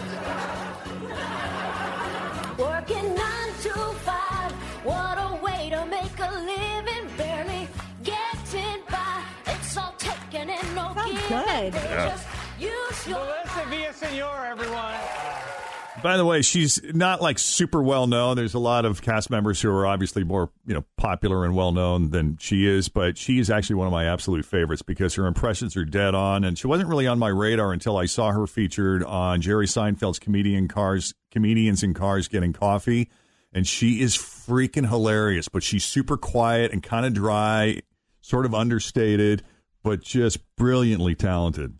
Good. 11.29 11.73
Yeah. 11.73 12.09
just 12.09 12.27
use 12.59 13.07
your 13.07 13.19
Melissa 13.19 14.05
Villasenor, 14.05 14.49
everyone. 14.49 14.95
By 16.01 16.17
the 16.17 16.25
way, 16.25 16.41
she's 16.41 16.81
not 16.93 17.21
like 17.21 17.37
super 17.37 17.83
well 17.83 18.07
known. 18.07 18.37
There's 18.37 18.53
a 18.53 18.59
lot 18.59 18.85
of 18.85 19.01
cast 19.01 19.29
members 19.29 19.61
who 19.61 19.69
are 19.69 19.85
obviously 19.85 20.23
more, 20.23 20.49
you 20.65 20.73
know, 20.73 20.85
popular 20.97 21.43
and 21.43 21.55
well 21.55 21.71
known 21.71 22.09
than 22.11 22.37
she 22.37 22.65
is, 22.65 22.87
but 22.87 23.17
she 23.17 23.37
is 23.37 23.49
actually 23.49 23.75
one 23.75 23.87
of 23.87 23.91
my 23.91 24.05
absolute 24.05 24.45
favorites 24.45 24.81
because 24.81 25.13
her 25.15 25.27
impressions 25.27 25.75
are 25.75 25.85
dead 25.85 26.15
on 26.15 26.45
and 26.45 26.57
she 26.57 26.67
wasn't 26.67 26.89
really 26.89 27.05
on 27.05 27.19
my 27.19 27.27
radar 27.27 27.73
until 27.73 27.97
I 27.97 28.05
saw 28.05 28.31
her 28.31 28.47
featured 28.47 29.03
on 29.03 29.41
Jerry 29.41 29.67
Seinfeld's 29.67 30.19
comedian 30.19 30.67
cars 30.67 31.13
comedians 31.31 31.83
in 31.83 31.93
cars 31.93 32.27
getting 32.27 32.53
coffee 32.53 33.09
and 33.51 33.67
she 33.67 34.01
is 34.01 34.15
freaking 34.15 34.87
hilarious, 34.87 35.49
but 35.49 35.63
she's 35.63 35.83
super 35.83 36.17
quiet 36.17 36.71
and 36.71 36.81
kind 36.81 37.05
of 37.05 37.13
dry, 37.13 37.81
sort 38.21 38.45
of 38.45 38.53
understated, 38.53 39.43
but 39.83 40.01
just 40.01 40.39
brilliantly 40.55 41.15
talented. 41.15 41.75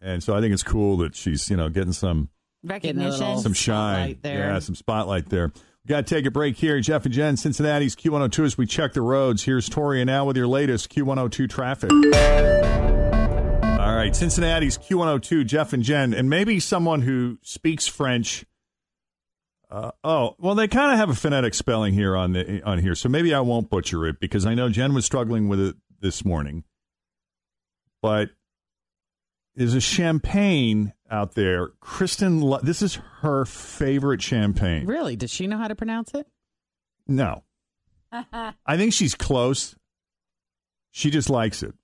And 0.00 0.22
so 0.22 0.34
I 0.34 0.40
think 0.40 0.54
it's 0.54 0.62
cool 0.62 0.96
that 0.98 1.14
she's, 1.14 1.50
you 1.50 1.56
know, 1.56 1.68
getting 1.68 1.92
some 1.92 2.30
Recognition. 2.64 3.38
some 3.38 3.52
shine. 3.52 4.18
there. 4.22 4.38
Yeah, 4.38 4.58
some 4.60 4.74
spotlight 4.74 5.28
there. 5.28 5.52
We 5.84 5.88
got 5.88 6.06
to 6.06 6.14
take 6.14 6.24
a 6.24 6.30
break 6.30 6.56
here. 6.56 6.80
Jeff 6.80 7.04
and 7.04 7.12
Jen, 7.12 7.36
Cincinnati's 7.36 7.94
Q102 7.94 8.44
as 8.44 8.56
we 8.58 8.64
check 8.64 8.94
the 8.94 9.02
roads. 9.02 9.44
Here's 9.44 9.68
Tori 9.68 10.00
and 10.00 10.06
now 10.08 10.24
with 10.24 10.38
your 10.38 10.46
latest 10.46 10.88
Q102 10.90 11.50
traffic. 11.50 11.90
All 13.78 13.94
right, 13.94 14.14
Cincinnati's 14.16 14.78
Q102, 14.78 15.46
Jeff 15.46 15.72
and 15.72 15.82
Jen, 15.82 16.14
and 16.14 16.28
maybe 16.30 16.60
someone 16.60 17.02
who 17.02 17.38
speaks 17.42 17.86
French. 17.86 18.44
Uh, 19.70 19.90
oh, 20.02 20.34
well, 20.38 20.54
they 20.54 20.66
kind 20.68 20.92
of 20.92 20.98
have 20.98 21.10
a 21.10 21.14
phonetic 21.14 21.52
spelling 21.54 21.92
here 21.92 22.16
on 22.16 22.32
the 22.32 22.62
on 22.62 22.78
here, 22.78 22.94
so 22.94 23.08
maybe 23.08 23.34
I 23.34 23.40
won't 23.40 23.68
butcher 23.68 24.06
it 24.06 24.18
because 24.18 24.46
I 24.46 24.54
know 24.54 24.68
Jen 24.70 24.94
was 24.94 25.04
struggling 25.04 25.48
with 25.48 25.60
it 25.60 25.76
this 26.00 26.24
morning. 26.24 26.64
But 28.02 28.30
there's 29.54 29.74
a 29.74 29.80
champagne 29.80 30.92
out 31.10 31.34
there. 31.34 31.68
Kristen, 31.80 32.40
lo- 32.40 32.60
this 32.62 32.82
is 32.82 32.98
her 33.20 33.44
favorite 33.44 34.22
champagne. 34.22 34.86
Really? 34.86 35.16
Does 35.16 35.30
she 35.30 35.46
know 35.46 35.58
how 35.58 35.68
to 35.68 35.74
pronounce 35.74 36.12
it? 36.14 36.26
No, 37.06 37.42
I 38.12 38.76
think 38.76 38.92
she's 38.92 39.14
close. 39.14 39.74
She 40.90 41.10
just 41.10 41.30
likes 41.30 41.62
it. 41.62 41.74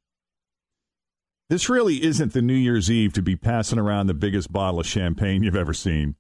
This 1.51 1.69
really 1.69 2.03
isn't 2.03 2.33
the 2.33 2.43
New 2.43 2.55
Year's 2.55 2.91
Eve 2.91 3.13
to 3.15 3.23
be 3.23 3.37
passing 3.37 3.79
around 3.79 4.07
the 4.07 4.15
biggest 4.15 4.53
bottle 4.53 4.81
of 4.81 4.87
champagne 4.87 5.43
you've 5.43 5.57
ever 5.57 5.75
seen. 5.75 6.17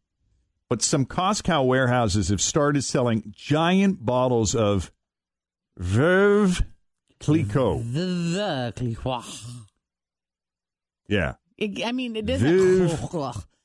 But 0.69 0.83
some 0.83 1.07
Costco 1.07 1.67
warehouses 1.67 2.29
have 2.29 2.41
started 2.41 2.83
selling 2.83 3.33
giant 3.35 4.05
bottles 4.05 4.55
of 4.55 4.91
Veuve 5.79 6.65
Clicquot. 7.21 7.83
The, 7.93 8.01
the 8.01 8.73
Clicquot. 8.77 9.25
Yeah. 11.09 11.35
It- 11.57 11.85
I 11.85 11.93
mean, 11.93 12.17
it 12.17 12.25
Viv 12.25 12.41
doesn't. 12.41 13.09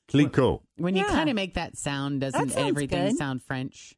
Clicquot. 0.08 0.62
When 0.78 0.96
you 0.96 1.04
Yeah. 1.04 1.10
kind 1.10 1.30
of 1.30 1.36
make 1.36 1.54
that 1.54 1.78
sound, 1.78 2.22
doesn't 2.22 2.48
That 2.48 2.54
sounds 2.54 2.68
everything 2.70 3.10
good. 3.10 3.18
sound 3.18 3.44
French? 3.44 3.96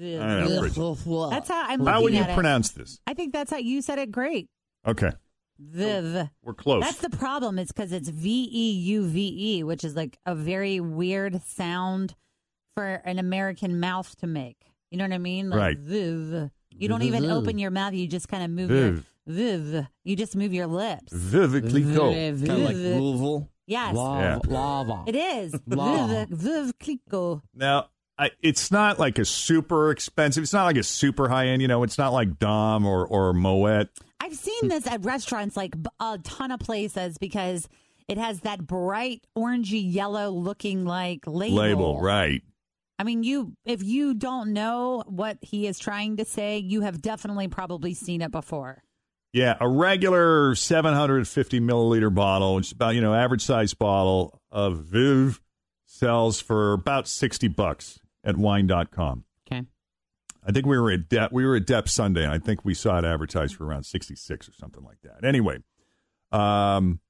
know, 0.00 0.60
Bridget. 0.60 1.30
That's 1.30 1.48
how 1.48 1.64
I'm 1.66 1.84
How 1.84 2.02
would 2.02 2.12
you 2.14 2.20
at 2.20 2.30
it. 2.30 2.34
pronounce 2.34 2.70
this? 2.70 3.00
I 3.06 3.14
think 3.14 3.32
that's 3.32 3.50
how 3.50 3.56
you 3.56 3.82
said 3.82 3.98
it 3.98 4.12
great. 4.12 4.48
Okay. 4.86 5.10
Viv. 5.58 6.14
Oh, 6.16 6.28
we're 6.44 6.54
close. 6.54 6.84
That's 6.84 6.98
the 7.00 7.10
problem. 7.10 7.58
It's 7.58 7.72
because 7.72 7.90
it's 7.92 8.08
V 8.08 8.48
E 8.52 8.70
U 8.72 9.04
V 9.06 9.56
E, 9.58 9.64
which 9.64 9.82
is 9.82 9.96
like 9.96 10.16
a 10.24 10.34
very 10.36 10.78
weird 10.78 11.42
sound 11.42 12.14
for 12.76 12.84
an 13.04 13.18
American 13.18 13.80
mouth 13.80 14.14
to 14.18 14.28
make. 14.28 14.56
You 14.92 14.98
know 14.98 15.04
what 15.04 15.12
I 15.12 15.18
mean? 15.18 15.50
Like 15.50 15.58
Right. 15.58 15.78
Viv. 15.78 16.50
You 16.70 16.88
don't 16.88 17.02
even 17.02 17.22
Viv. 17.22 17.32
open 17.32 17.58
your 17.58 17.72
mouth. 17.72 17.92
You 17.92 18.06
just 18.06 18.28
kind 18.28 18.44
of 18.44 18.50
move 18.50 18.68
Viv. 18.68 18.78
your 18.78 18.92
Viv. 18.92 19.06
You 19.28 20.16
just 20.16 20.36
move 20.36 20.52
your 20.54 20.66
lips. 20.66 21.12
Viv 21.12 21.50
Clicquot. 21.50 22.12
Viv. 22.12 22.46
Kind 22.46 22.62
of 22.62 22.66
like 22.66 22.76
Louisville. 22.76 23.50
Yes. 23.66 23.94
Yeah. 23.94 24.38
Lava. 24.46 25.04
It 25.06 25.14
is. 25.14 25.54
Lava. 25.66 26.26
Viv. 26.30 26.38
Viv 26.38 26.78
Clicquot. 26.78 27.42
Now, 27.54 27.90
I, 28.18 28.30
it's 28.42 28.72
not 28.72 28.98
like 28.98 29.18
a 29.18 29.24
super 29.24 29.90
expensive. 29.90 30.42
It's 30.42 30.52
not 30.52 30.64
like 30.64 30.76
a 30.76 30.82
super 30.82 31.28
high 31.28 31.48
end. 31.48 31.62
You 31.62 31.68
know, 31.68 31.82
it's 31.82 31.98
not 31.98 32.12
like 32.12 32.38
Dom 32.38 32.86
or 32.86 33.06
or 33.06 33.32
Moet. 33.32 33.88
I've 34.20 34.34
seen 34.34 34.68
this 34.68 34.86
at 34.86 35.04
restaurants, 35.04 35.56
like 35.56 35.74
a 36.00 36.18
ton 36.24 36.50
of 36.50 36.58
places, 36.60 37.18
because 37.18 37.68
it 38.08 38.18
has 38.18 38.40
that 38.40 38.66
bright 38.66 39.22
orangey 39.36 39.82
yellow 39.92 40.30
looking 40.30 40.84
like 40.84 41.26
label. 41.26 41.56
label, 41.56 42.00
right? 42.00 42.42
I 42.98 43.04
mean, 43.04 43.22
you 43.22 43.52
if 43.64 43.82
you 43.84 44.14
don't 44.14 44.52
know 44.52 45.04
what 45.06 45.38
he 45.40 45.66
is 45.66 45.78
trying 45.78 46.16
to 46.16 46.24
say, 46.24 46.58
you 46.58 46.80
have 46.80 47.00
definitely 47.00 47.46
probably 47.46 47.94
seen 47.94 48.22
it 48.22 48.32
before. 48.32 48.82
Yeah, 49.32 49.56
a 49.60 49.68
regular 49.68 50.54
750 50.54 51.60
milliliter 51.60 52.14
bottle, 52.14 52.54
which 52.54 52.66
is 52.66 52.72
about 52.72 52.94
you 52.94 53.00
know 53.00 53.14
average 53.14 53.42
size 53.42 53.74
bottle 53.74 54.40
of 54.50 54.78
Viv, 54.84 55.40
sells 55.84 56.40
for 56.40 56.72
about 56.72 57.06
60 57.06 57.48
bucks 57.48 58.00
at 58.24 58.36
wine.com. 58.36 59.24
Okay. 59.50 59.64
I 60.46 60.52
think 60.52 60.66
we 60.66 60.78
were 60.78 60.90
at 60.90 61.08
Dep, 61.08 61.32
we 61.32 61.44
were 61.44 61.56
at 61.56 61.66
Dep 61.66 61.88
Sunday, 61.88 62.24
and 62.24 62.32
I 62.32 62.38
think 62.38 62.64
we 62.64 62.72
saw 62.72 62.98
it 62.98 63.04
advertised 63.04 63.56
for 63.56 63.66
around 63.66 63.84
66 63.84 64.48
or 64.48 64.52
something 64.52 64.82
like 64.82 65.00
that. 65.02 65.26
Anyway, 65.26 65.58
um, 66.32 67.00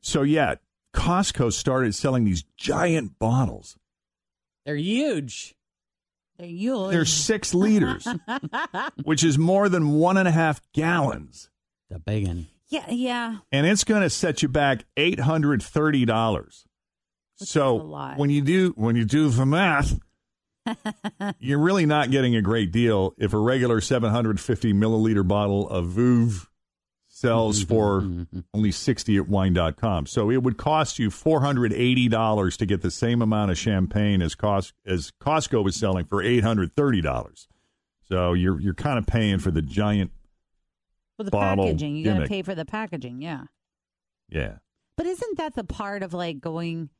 so 0.00 0.22
yeah, 0.22 0.54
Costco 0.94 1.52
started 1.52 1.94
selling 1.94 2.24
these 2.24 2.44
giant 2.56 3.18
bottles. 3.18 3.76
They're 4.64 4.76
huge. 4.76 5.54
They're 6.90 7.04
six 7.04 7.54
liters, 7.54 8.06
which 9.04 9.24
is 9.24 9.38
more 9.38 9.68
than 9.68 9.92
one 9.92 10.16
and 10.16 10.28
a 10.28 10.30
half 10.30 10.60
gallons. 10.72 11.50
The 11.88 11.98
big 11.98 12.26
one. 12.26 12.46
Yeah, 12.68 12.88
yeah. 12.88 13.36
and 13.50 13.66
it's 13.66 13.82
going 13.82 14.02
to 14.02 14.10
set 14.10 14.42
you 14.42 14.48
back 14.48 14.84
eight 14.96 15.20
hundred 15.20 15.62
thirty 15.62 16.04
dollars. 16.04 16.64
So 17.36 17.76
when 18.16 18.30
you 18.30 18.42
do 18.42 18.72
when 18.76 18.96
you 18.96 19.04
do 19.04 19.28
the 19.30 19.46
math, 19.46 19.98
you're 21.38 21.58
really 21.58 21.86
not 21.86 22.10
getting 22.10 22.36
a 22.36 22.42
great 22.42 22.70
deal 22.70 23.14
if 23.18 23.32
a 23.32 23.38
regular 23.38 23.80
seven 23.80 24.10
hundred 24.10 24.40
fifty 24.40 24.72
milliliter 24.72 25.26
bottle 25.26 25.68
of 25.68 25.86
Vouv 25.86 26.46
sells 27.20 27.60
mm-hmm. 27.60 27.68
for 27.68 28.00
mm-hmm. 28.00 28.40
only 28.54 28.72
sixty 28.72 29.16
at 29.16 29.28
wine.com. 29.28 30.06
So 30.06 30.30
it 30.30 30.42
would 30.42 30.56
cost 30.56 30.98
you 30.98 31.10
four 31.10 31.42
hundred 31.42 31.72
eighty 31.72 32.08
dollars 32.08 32.56
to 32.56 32.66
get 32.66 32.80
the 32.80 32.90
same 32.90 33.20
amount 33.20 33.50
of 33.50 33.58
champagne 33.58 34.22
as 34.22 34.34
cost 34.34 34.72
as 34.86 35.12
Costco 35.20 35.62
was 35.62 35.76
selling 35.76 36.06
for 36.06 36.22
eight 36.22 36.42
hundred 36.42 36.74
thirty 36.74 37.00
dollars. 37.00 37.46
So 38.08 38.32
you're 38.32 38.60
you're 38.60 38.74
kind 38.74 38.98
of 38.98 39.06
paying 39.06 39.38
for 39.38 39.50
the 39.50 39.62
giant 39.62 40.10
Well, 41.18 41.24
the 41.24 41.30
bottle 41.30 41.64
packaging, 41.64 41.96
you 41.96 42.04
got 42.04 42.20
to 42.20 42.26
pay 42.26 42.42
for 42.42 42.54
the 42.54 42.64
packaging, 42.64 43.20
yeah. 43.20 43.44
yeah. 44.28 44.54
But 44.96 45.06
isn't 45.06 45.38
that 45.38 45.54
the 45.54 45.64
part 45.64 46.02
of 46.02 46.12
like 46.12 46.40
going, 46.40 46.90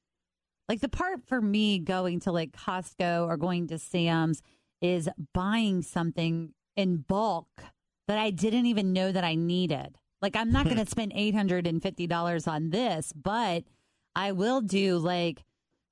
like 0.68 0.80
the 0.80 0.88
part 0.88 1.26
for 1.26 1.40
me 1.40 1.78
going 1.78 2.20
to 2.20 2.32
like 2.32 2.52
Costco 2.52 3.26
or 3.26 3.36
going 3.36 3.66
to 3.68 3.78
Sam's 3.78 4.42
is 4.80 5.08
buying 5.34 5.82
something 5.82 6.52
in 6.76 6.98
bulk 6.98 7.48
that 8.06 8.18
I 8.18 8.30
didn't 8.30 8.66
even 8.66 8.92
know 8.92 9.12
that 9.12 9.24
I 9.24 9.34
needed. 9.34 9.98
Like 10.22 10.36
I'm 10.36 10.52
not 10.52 10.64
going 10.64 10.76
to 10.84 10.86
spend 10.86 11.12
eight 11.14 11.34
hundred 11.34 11.66
and 11.66 11.82
fifty 11.82 12.06
dollars 12.06 12.46
on 12.46 12.70
this, 12.70 13.12
but 13.14 13.64
I 14.14 14.32
will 14.32 14.60
do 14.60 14.98
like 14.98 15.42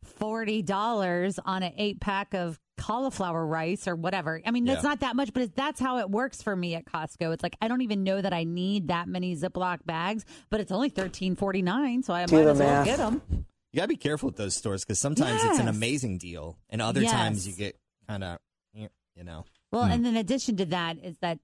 forty 0.05 0.62
dollars 0.62 1.38
on 1.45 1.62
an 1.62 1.73
eight 1.77 2.01
pack 2.01 2.35
of 2.35 2.59
cauliflower 2.77 3.45
rice 3.45 3.88
or 3.88 3.97
whatever. 3.97 4.41
I 4.47 4.53
mean, 4.53 4.64
that's 4.64 4.85
Yeah. 4.85 4.91
not 4.91 5.01
that 5.01 5.17
much, 5.17 5.33
but 5.33 5.43
it's, 5.43 5.55
that's 5.57 5.81
how 5.81 5.99
it 5.99 6.09
works 6.09 6.43
for 6.43 6.55
me 6.55 6.77
at 6.77 6.85
Costco. 6.85 7.33
It's 7.35 7.43
like 7.43 7.57
I 7.61 7.67
don't 7.69 7.81
even 7.83 8.05
know 8.05 8.21
that 8.21 8.33
I 8.33 8.45
need 8.45 8.88
that 8.88 9.09
many 9.09 9.35
Ziploc 9.35 9.85
bags, 9.85 10.25
but 10.51 10.61
it's 10.61 10.71
only 10.73 10.88
thirteen 10.88 11.35
forty 11.35 11.62
nine, 11.62 12.03
so 12.03 12.14
I 12.14 12.27
might 12.27 12.47
as 12.47 12.59
well 12.59 12.85
get 12.85 12.99
them. 12.99 13.23
You 13.73 13.77
gotta 13.77 13.88
be 13.88 13.97
careful 13.97 14.29
with 14.29 14.37
those 14.37 14.57
stores 14.57 14.85
because 14.85 14.99
sometimes 15.01 15.43
it's 15.45 15.59
an 15.59 15.69
amazing 15.69 16.19
deal, 16.19 16.57
and 16.71 16.81
other 16.81 17.03
Yes. 17.03 17.11
times 17.12 17.47
you 17.49 17.55
get 17.55 17.77
kind 18.09 18.25
of, 18.25 18.38
you 18.75 18.88
know. 19.25 19.45
Well, 19.73 19.85
Hmm. 19.85 19.91
and 19.93 20.07
in 20.07 20.17
addition 20.17 20.57
to 20.59 20.64
that, 20.67 20.97
is 21.05 21.19
that 21.19 21.38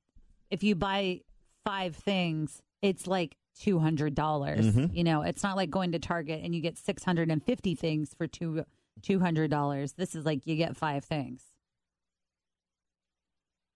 if 0.50 0.62
you 0.62 0.74
buy 0.74 1.20
five 1.64 1.96
things, 1.96 2.62
it's 2.84 3.06
like 3.06 3.36
two 3.58 3.78
hundred 3.78 4.14
dollars. 4.14 4.66
Mhm. 4.66 4.94
You 4.94 5.04
know, 5.04 5.22
it's 5.22 5.42
not 5.42 5.56
like 5.56 5.70
going 5.70 5.92
to 5.92 5.98
Target 5.98 6.42
and 6.44 6.54
you 6.54 6.60
get 6.60 6.76
six 6.76 7.02
hundred 7.02 7.30
and 7.30 7.42
fifty 7.42 7.74
things 7.74 8.14
for 8.16 8.26
two 8.26 8.64
two 9.02 9.20
hundred 9.20 9.50
dollars. 9.50 9.94
This 9.94 10.14
is 10.14 10.24
like 10.26 10.46
you 10.46 10.54
get 10.56 10.76
five 10.76 11.04
things. 11.04 11.42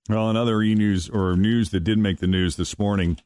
Well, 0.08 0.28
another 0.30 0.62
e 0.62 0.74
news 0.74 1.08
or 1.08 1.36
news 1.36 1.70
that 1.70 1.80
did 1.80 1.98
make 1.98 2.18
the 2.18 2.26
news 2.26 2.56
this 2.56 2.78
morning 2.78 3.18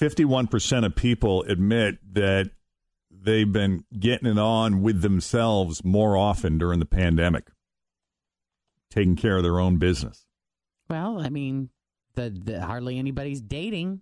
51% 0.00 0.84
of 0.84 0.96
people 0.96 1.42
admit 1.44 1.98
that 2.12 2.50
they've 3.08 3.52
been 3.52 3.84
getting 3.96 4.26
it 4.26 4.38
on 4.38 4.82
with 4.82 5.00
themselves 5.00 5.84
more 5.84 6.16
often 6.16 6.58
during 6.58 6.80
the 6.80 6.86
pandemic, 6.86 7.50
taking 8.90 9.14
care 9.14 9.36
of 9.36 9.44
their 9.44 9.60
own 9.60 9.76
business. 9.76 10.26
Well, 10.90 11.20
I 11.20 11.28
mean, 11.28 11.70
the, 12.14 12.30
the 12.30 12.60
hardly 12.60 12.98
anybody's 12.98 13.40
dating. 13.40 14.00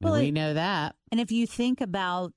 Well, 0.00 0.14
we 0.14 0.28
it- 0.28 0.32
know 0.32 0.54
that. 0.54 0.94
And 1.10 1.20
if 1.20 1.32
you 1.32 1.46
think 1.46 1.80
about 1.80 2.32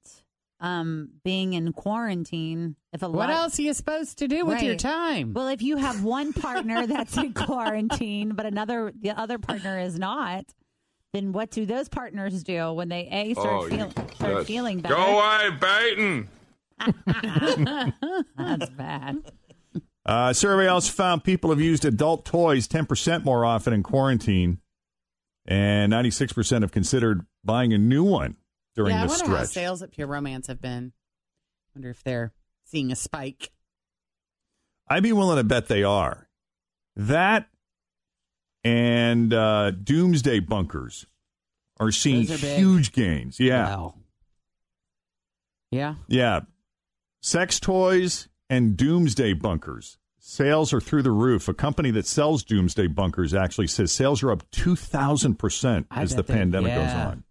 um, 0.59 1.09
being 1.23 1.53
in 1.53 1.73
quarantine, 1.73 2.75
if 2.93 3.01
a 3.03 3.09
What 3.09 3.29
lot 3.29 3.35
else 3.37 3.59
are 3.59 3.63
you 3.63 3.73
supposed 3.73 4.19
to 4.19 4.27
do 4.27 4.45
with 4.45 4.61
your 4.61 4.75
time? 4.75 5.33
Well, 5.33 5.47
if 5.47 5.61
you 5.61 5.77
have 5.77 6.03
one 6.03 6.33
partner 6.33 6.85
that's 6.87 7.17
in 7.17 7.33
quarantine, 7.33 8.33
but 8.35 8.45
another 8.45 8.91
the 8.99 9.11
other 9.11 9.37
partner 9.39 9.79
is 9.79 9.97
not, 9.99 10.45
then 11.13 11.31
what 11.33 11.51
do 11.51 11.65
those 11.65 11.89
partners 11.89 12.43
do 12.43 12.71
when 12.73 12.89
they 12.89 13.07
a 13.11 13.33
start, 13.33 13.47
Oh, 13.63 13.67
feel, 13.67 13.91
start 13.91 14.15
just 14.19 14.47
feeling 14.47 14.79
better? 14.79 14.95
Go 14.95 15.19
away, 15.19 15.49
Baton. 15.59 16.27
That's 18.37 18.69
bad. 18.71 19.17
Uh, 20.05 20.33
survey 20.33 20.67
also 20.67 20.91
found 20.91 21.23
people 21.23 21.49
have 21.51 21.61
used 21.61 21.85
adult 21.85 22.25
toys 22.25 22.67
10% 22.67 23.23
more 23.23 23.45
often 23.45 23.73
in 23.73 23.83
quarantine, 23.83 24.59
and 25.45 25.93
96% 25.93 26.61
have 26.61 26.71
considered 26.71 27.25
buying 27.43 27.73
a 27.73 27.77
new 27.77 28.03
one 28.03 28.37
during 28.75 28.95
yeah, 28.95 29.03
I 29.03 29.07
this 29.07 29.21
wonder 29.21 29.37
how 29.37 29.43
sales 29.43 29.81
at 29.81 29.91
Pure 29.91 30.07
Romance 30.07 30.47
have 30.47 30.61
been. 30.61 30.93
I 30.95 31.79
wonder 31.79 31.89
if 31.89 32.03
they're 32.03 32.33
seeing 32.65 32.91
a 32.91 32.95
spike. 32.95 33.51
I'd 34.87 35.03
be 35.03 35.13
willing 35.13 35.37
to 35.37 35.43
bet 35.43 35.67
they 35.67 35.83
are. 35.83 36.27
That 36.95 37.47
and 38.63 39.33
uh, 39.33 39.71
doomsday 39.71 40.39
bunkers 40.39 41.05
are 41.79 41.91
seeing 41.91 42.29
are 42.31 42.35
huge 42.35 42.91
gains. 42.91 43.39
Yeah. 43.39 43.69
Wow. 43.69 43.95
Yeah. 45.71 45.95
Yeah. 46.07 46.41
Sex 47.21 47.59
toys 47.59 48.27
and 48.51 48.77
doomsday 48.77 49.33
bunkers. 49.33 49.97
Sales 50.19 50.71
are 50.73 50.79
through 50.79 51.01
the 51.01 51.11
roof. 51.11 51.47
A 51.47 51.53
company 51.53 51.89
that 51.91 52.05
sells 52.05 52.43
doomsday 52.43 52.85
bunkers 52.87 53.33
actually 53.33 53.65
says 53.67 53.91
sales 53.91 54.21
are 54.21 54.31
up 54.31 54.43
2,000% 54.51 55.85
as 55.89 56.11
the 56.11 56.17
bet 56.17 56.27
they- 56.27 56.33
pandemic 56.35 56.75
goes 56.75 56.91
on. 56.93 57.23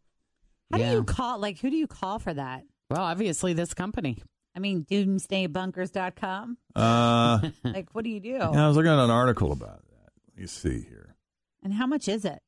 How 0.73 0.79
Yeah. 0.79 0.91
do 0.91 0.97
you 0.97 1.05
call? 1.05 1.39
Like, 1.39 1.59
who 1.61 1.71
do 1.71 1.77
you 1.77 1.87
call 1.87 2.19
for 2.19 2.35
that? 2.35 2.65
Well, 2.91 3.03
obviously 3.03 3.53
this 3.53 3.75
company. 3.75 4.23
I 4.57 4.59
mean, 4.59 4.85
doomsdaybunkers.com. 4.85 6.59
Uh, 6.75 7.49
Like, 7.65 7.89
what 7.95 8.03
do 8.05 8.11
you 8.11 8.21
do? 8.21 8.29
yeah, 8.31 8.65
I 8.65 8.69
was 8.69 8.77
looking 8.77 8.91
at 8.93 8.99
an 8.99 9.11
article 9.11 9.53
about 9.53 9.83
that. 9.89 10.11
Let 10.35 10.41
me 10.41 10.47
see 10.47 10.81
here. 10.83 11.15
And 11.63 11.73
how 11.75 11.87
much 11.87 12.09
is 12.09 12.25
it? 12.25 12.41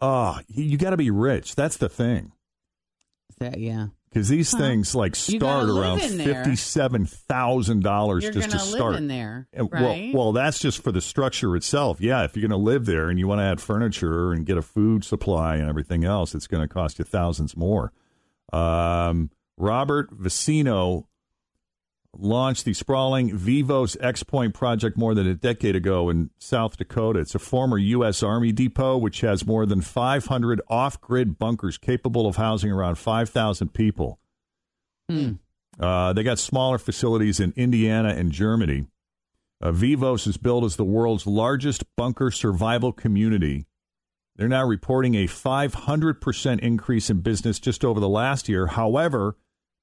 Oh, 0.00 0.38
you, 0.46 0.64
you 0.64 0.76
got 0.78 0.90
to 0.90 0.96
be 0.96 1.10
rich. 1.10 1.54
That's 1.56 1.76
the 1.76 1.88
thing. 1.88 2.32
That, 3.38 3.58
yeah. 3.58 3.86
Because 4.10 4.28
these 4.28 4.50
Huh. 4.52 4.58
things 4.58 4.94
like 4.94 5.14
start 5.14 5.68
around 5.68 6.00
fifty-seven 6.00 7.06
thousand 7.06 7.82
dollars 7.82 8.24
just 8.30 8.50
to 8.50 8.58
start. 8.58 8.96
in 8.96 9.06
there, 9.08 9.48
right? 9.54 9.70
Well, 10.14 10.24
well, 10.24 10.32
that's 10.32 10.58
just 10.58 10.82
for 10.82 10.90
the 10.92 11.00
structure 11.02 11.54
itself. 11.56 12.00
Yeah, 12.00 12.24
if 12.24 12.34
you're 12.36 12.48
going 12.48 12.58
to 12.58 12.64
live 12.64 12.86
there 12.86 13.10
and 13.10 13.18
you 13.18 13.28
want 13.28 13.40
to 13.40 13.44
add 13.44 13.60
furniture 13.60 14.32
and 14.32 14.46
get 14.46 14.56
a 14.56 14.62
food 14.62 15.04
supply 15.04 15.56
and 15.56 15.68
everything 15.68 16.04
else, 16.04 16.34
it's 16.34 16.46
going 16.46 16.66
to 16.66 16.72
cost 16.72 16.98
you 16.98 17.04
thousands 17.04 17.56
more. 17.56 17.92
Um, 18.52 19.30
Robert 19.58 20.10
Vicino 20.12 21.06
launched 22.18 22.64
the 22.64 22.74
sprawling 22.74 23.36
Vivos 23.36 23.96
X 24.00 24.22
Point 24.22 24.52
project 24.52 24.96
more 24.96 25.14
than 25.14 25.26
a 25.26 25.34
decade 25.34 25.76
ago 25.76 26.10
in 26.10 26.30
South 26.38 26.76
Dakota. 26.76 27.20
It's 27.20 27.34
a 27.34 27.38
former 27.38 27.78
U.S. 27.78 28.22
Army 28.22 28.52
depot 28.52 28.96
which 28.98 29.20
has 29.20 29.46
more 29.46 29.64
than 29.64 29.80
500 29.80 30.60
off 30.68 31.00
grid 31.00 31.38
bunkers 31.38 31.78
capable 31.78 32.26
of 32.26 32.36
housing 32.36 32.70
around 32.70 32.96
5,000 32.96 33.72
people. 33.72 34.18
Uh, 35.78 36.12
they 36.12 36.22
got 36.22 36.38
smaller 36.38 36.78
facilities 36.78 37.38
in 37.38 37.52
Indiana 37.56 38.08
and 38.08 38.32
Germany. 38.32 38.86
Uh, 39.60 39.72
Vivos 39.72 40.26
is 40.26 40.36
billed 40.36 40.64
as 40.64 40.76
the 40.76 40.84
world's 40.84 41.26
largest 41.26 41.84
bunker 41.96 42.30
survival 42.30 42.92
community. 42.92 43.66
They're 44.36 44.48
now 44.48 44.64
reporting 44.64 45.14
a 45.16 45.26
500% 45.26 46.60
increase 46.60 47.10
in 47.10 47.20
business 47.20 47.58
just 47.58 47.84
over 47.84 47.98
the 47.98 48.08
last 48.08 48.48
year. 48.48 48.68
However, 48.68 49.36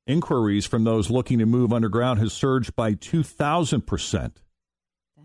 inquiries 0.07 0.65
from 0.65 0.83
those 0.83 1.09
looking 1.09 1.39
to 1.39 1.45
move 1.45 1.73
underground 1.73 2.19
has 2.19 2.33
surged 2.33 2.75
by 2.75 2.93
2,000%. 2.93 4.31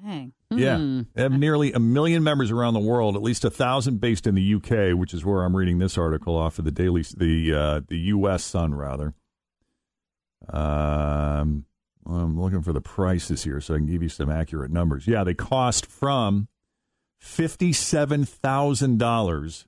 Dang. 0.04 0.32
Yeah. 0.50 0.78
Hmm. 0.78 1.02
They 1.14 1.22
have 1.22 1.32
nearly 1.32 1.72
a 1.72 1.78
million 1.78 2.22
members 2.24 2.50
around 2.50 2.74
the 2.74 2.80
world, 2.80 3.16
at 3.16 3.22
least 3.22 3.44
a 3.44 3.50
thousand 3.50 4.00
based 4.00 4.26
in 4.26 4.34
the 4.34 4.54
UK, 4.54 4.98
which 4.98 5.14
is 5.14 5.24
where 5.24 5.44
I'm 5.44 5.54
reading 5.54 5.78
this 5.78 5.98
article 5.98 6.36
off 6.36 6.58
of 6.58 6.64
the 6.64 6.70
Daily, 6.70 7.02
the 7.16 7.54
uh, 7.54 7.80
the 7.86 7.98
US 7.98 8.42
Sun, 8.44 8.74
rather. 8.74 9.14
Um, 10.48 11.66
I'm 12.06 12.40
looking 12.40 12.62
for 12.62 12.72
the 12.72 12.80
prices 12.80 13.44
here 13.44 13.60
so 13.60 13.74
I 13.74 13.76
can 13.76 13.86
give 13.86 14.02
you 14.02 14.08
some 14.08 14.30
accurate 14.30 14.70
numbers. 14.70 15.06
Yeah, 15.06 15.22
they 15.22 15.34
cost 15.34 15.86
from 15.86 16.48
fifty-seven 17.18 18.24
thousand 18.24 18.98
dollars, 18.98 19.66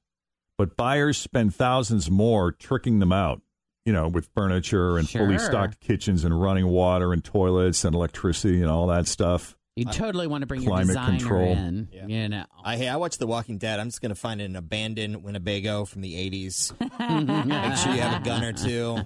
but 0.57 0.77
buyers 0.77 1.18
spend 1.18 1.55
thousands 1.55 2.11
more 2.11 2.51
tricking 2.51 2.98
them 2.98 3.12
out 3.12 3.42
you 3.85 3.92
know, 3.92 4.09
with 4.09 4.29
furniture 4.35 4.99
and 4.99 5.09
sure. 5.09 5.27
fully 5.27 5.38
stocked 5.38 5.81
kitchens 5.81 6.25
and 6.25 6.40
running 6.40 6.66
water 6.68 7.12
and 7.12 7.25
toilets 7.25 7.85
and 7.85 7.95
electricity 7.95 8.61
and 8.61 8.71
all 8.71 8.87
that 8.88 9.07
stuff. 9.07 9.57
You 9.75 9.87
totally 9.87 10.27
want 10.27 10.42
to 10.42 10.47
bring 10.47 10.64
climate 10.64 10.88
your 10.88 10.97
designer 10.97 11.18
control. 11.18 11.53
in. 11.53 11.88
Yeah. 11.90 12.07
You 12.07 12.29
know. 12.29 12.45
I, 12.62 12.77
hey, 12.77 12.88
I 12.88 12.97
watched 12.97 13.18
The 13.18 13.27
Walking 13.27 13.57
Dead. 13.57 13.81
I'm 13.81 13.88
just 13.88 14.03
going 14.03 14.11
to 14.11 14.14
find 14.14 14.42
an 14.42 14.55
abandoned 14.55 15.23
Winnebago 15.25 15.87
from 15.87 16.03
the 16.03 16.12
80s. 16.12 16.79
Make 17.47 17.77
sure 17.79 17.95
you 17.95 18.03
have 18.03 18.21
a 18.21 18.25
gun 18.25 18.45
or 18.45 18.53
two. 18.53 18.99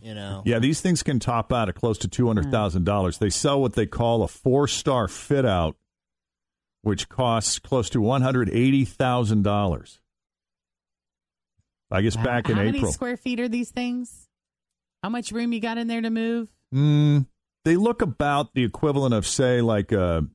You 0.00 0.14
know. 0.14 0.42
Yeah, 0.44 0.58
these 0.58 0.80
things 0.80 1.04
can 1.04 1.20
top 1.20 1.52
out 1.52 1.68
at 1.68 1.76
close 1.76 1.98
to 1.98 2.08
$200,000. 2.08 3.18
They 3.18 3.30
sell 3.30 3.60
what 3.60 3.74
they 3.74 3.86
call 3.86 4.24
a 4.24 4.28
four-star 4.28 5.06
fit 5.06 5.46
out, 5.46 5.76
which 6.80 7.08
costs 7.08 7.60
close 7.60 7.88
to 7.90 8.00
$180,000. 8.00 9.98
I 11.92 12.00
guess 12.02 12.16
Wow. 12.16 12.24
back 12.24 12.48
in 12.48 12.56
How 12.56 12.62
April. 12.62 12.80
How 12.80 12.82
many 12.82 12.92
square 12.92 13.16
feet 13.16 13.38
are 13.40 13.48
these 13.48 13.70
things? 13.70 14.28
How 15.02 15.08
much 15.10 15.30
room 15.32 15.52
you 15.52 15.60
got 15.60 15.78
in 15.78 15.86
there 15.88 16.00
to 16.00 16.10
move? 16.10 16.48
Mm, 16.74 17.26
they 17.64 17.76
look 17.76 18.02
about 18.02 18.54
the 18.54 18.64
equivalent 18.64 19.14
of 19.14 19.26
say 19.26 19.60
like 19.60 19.92
a 19.92 20.26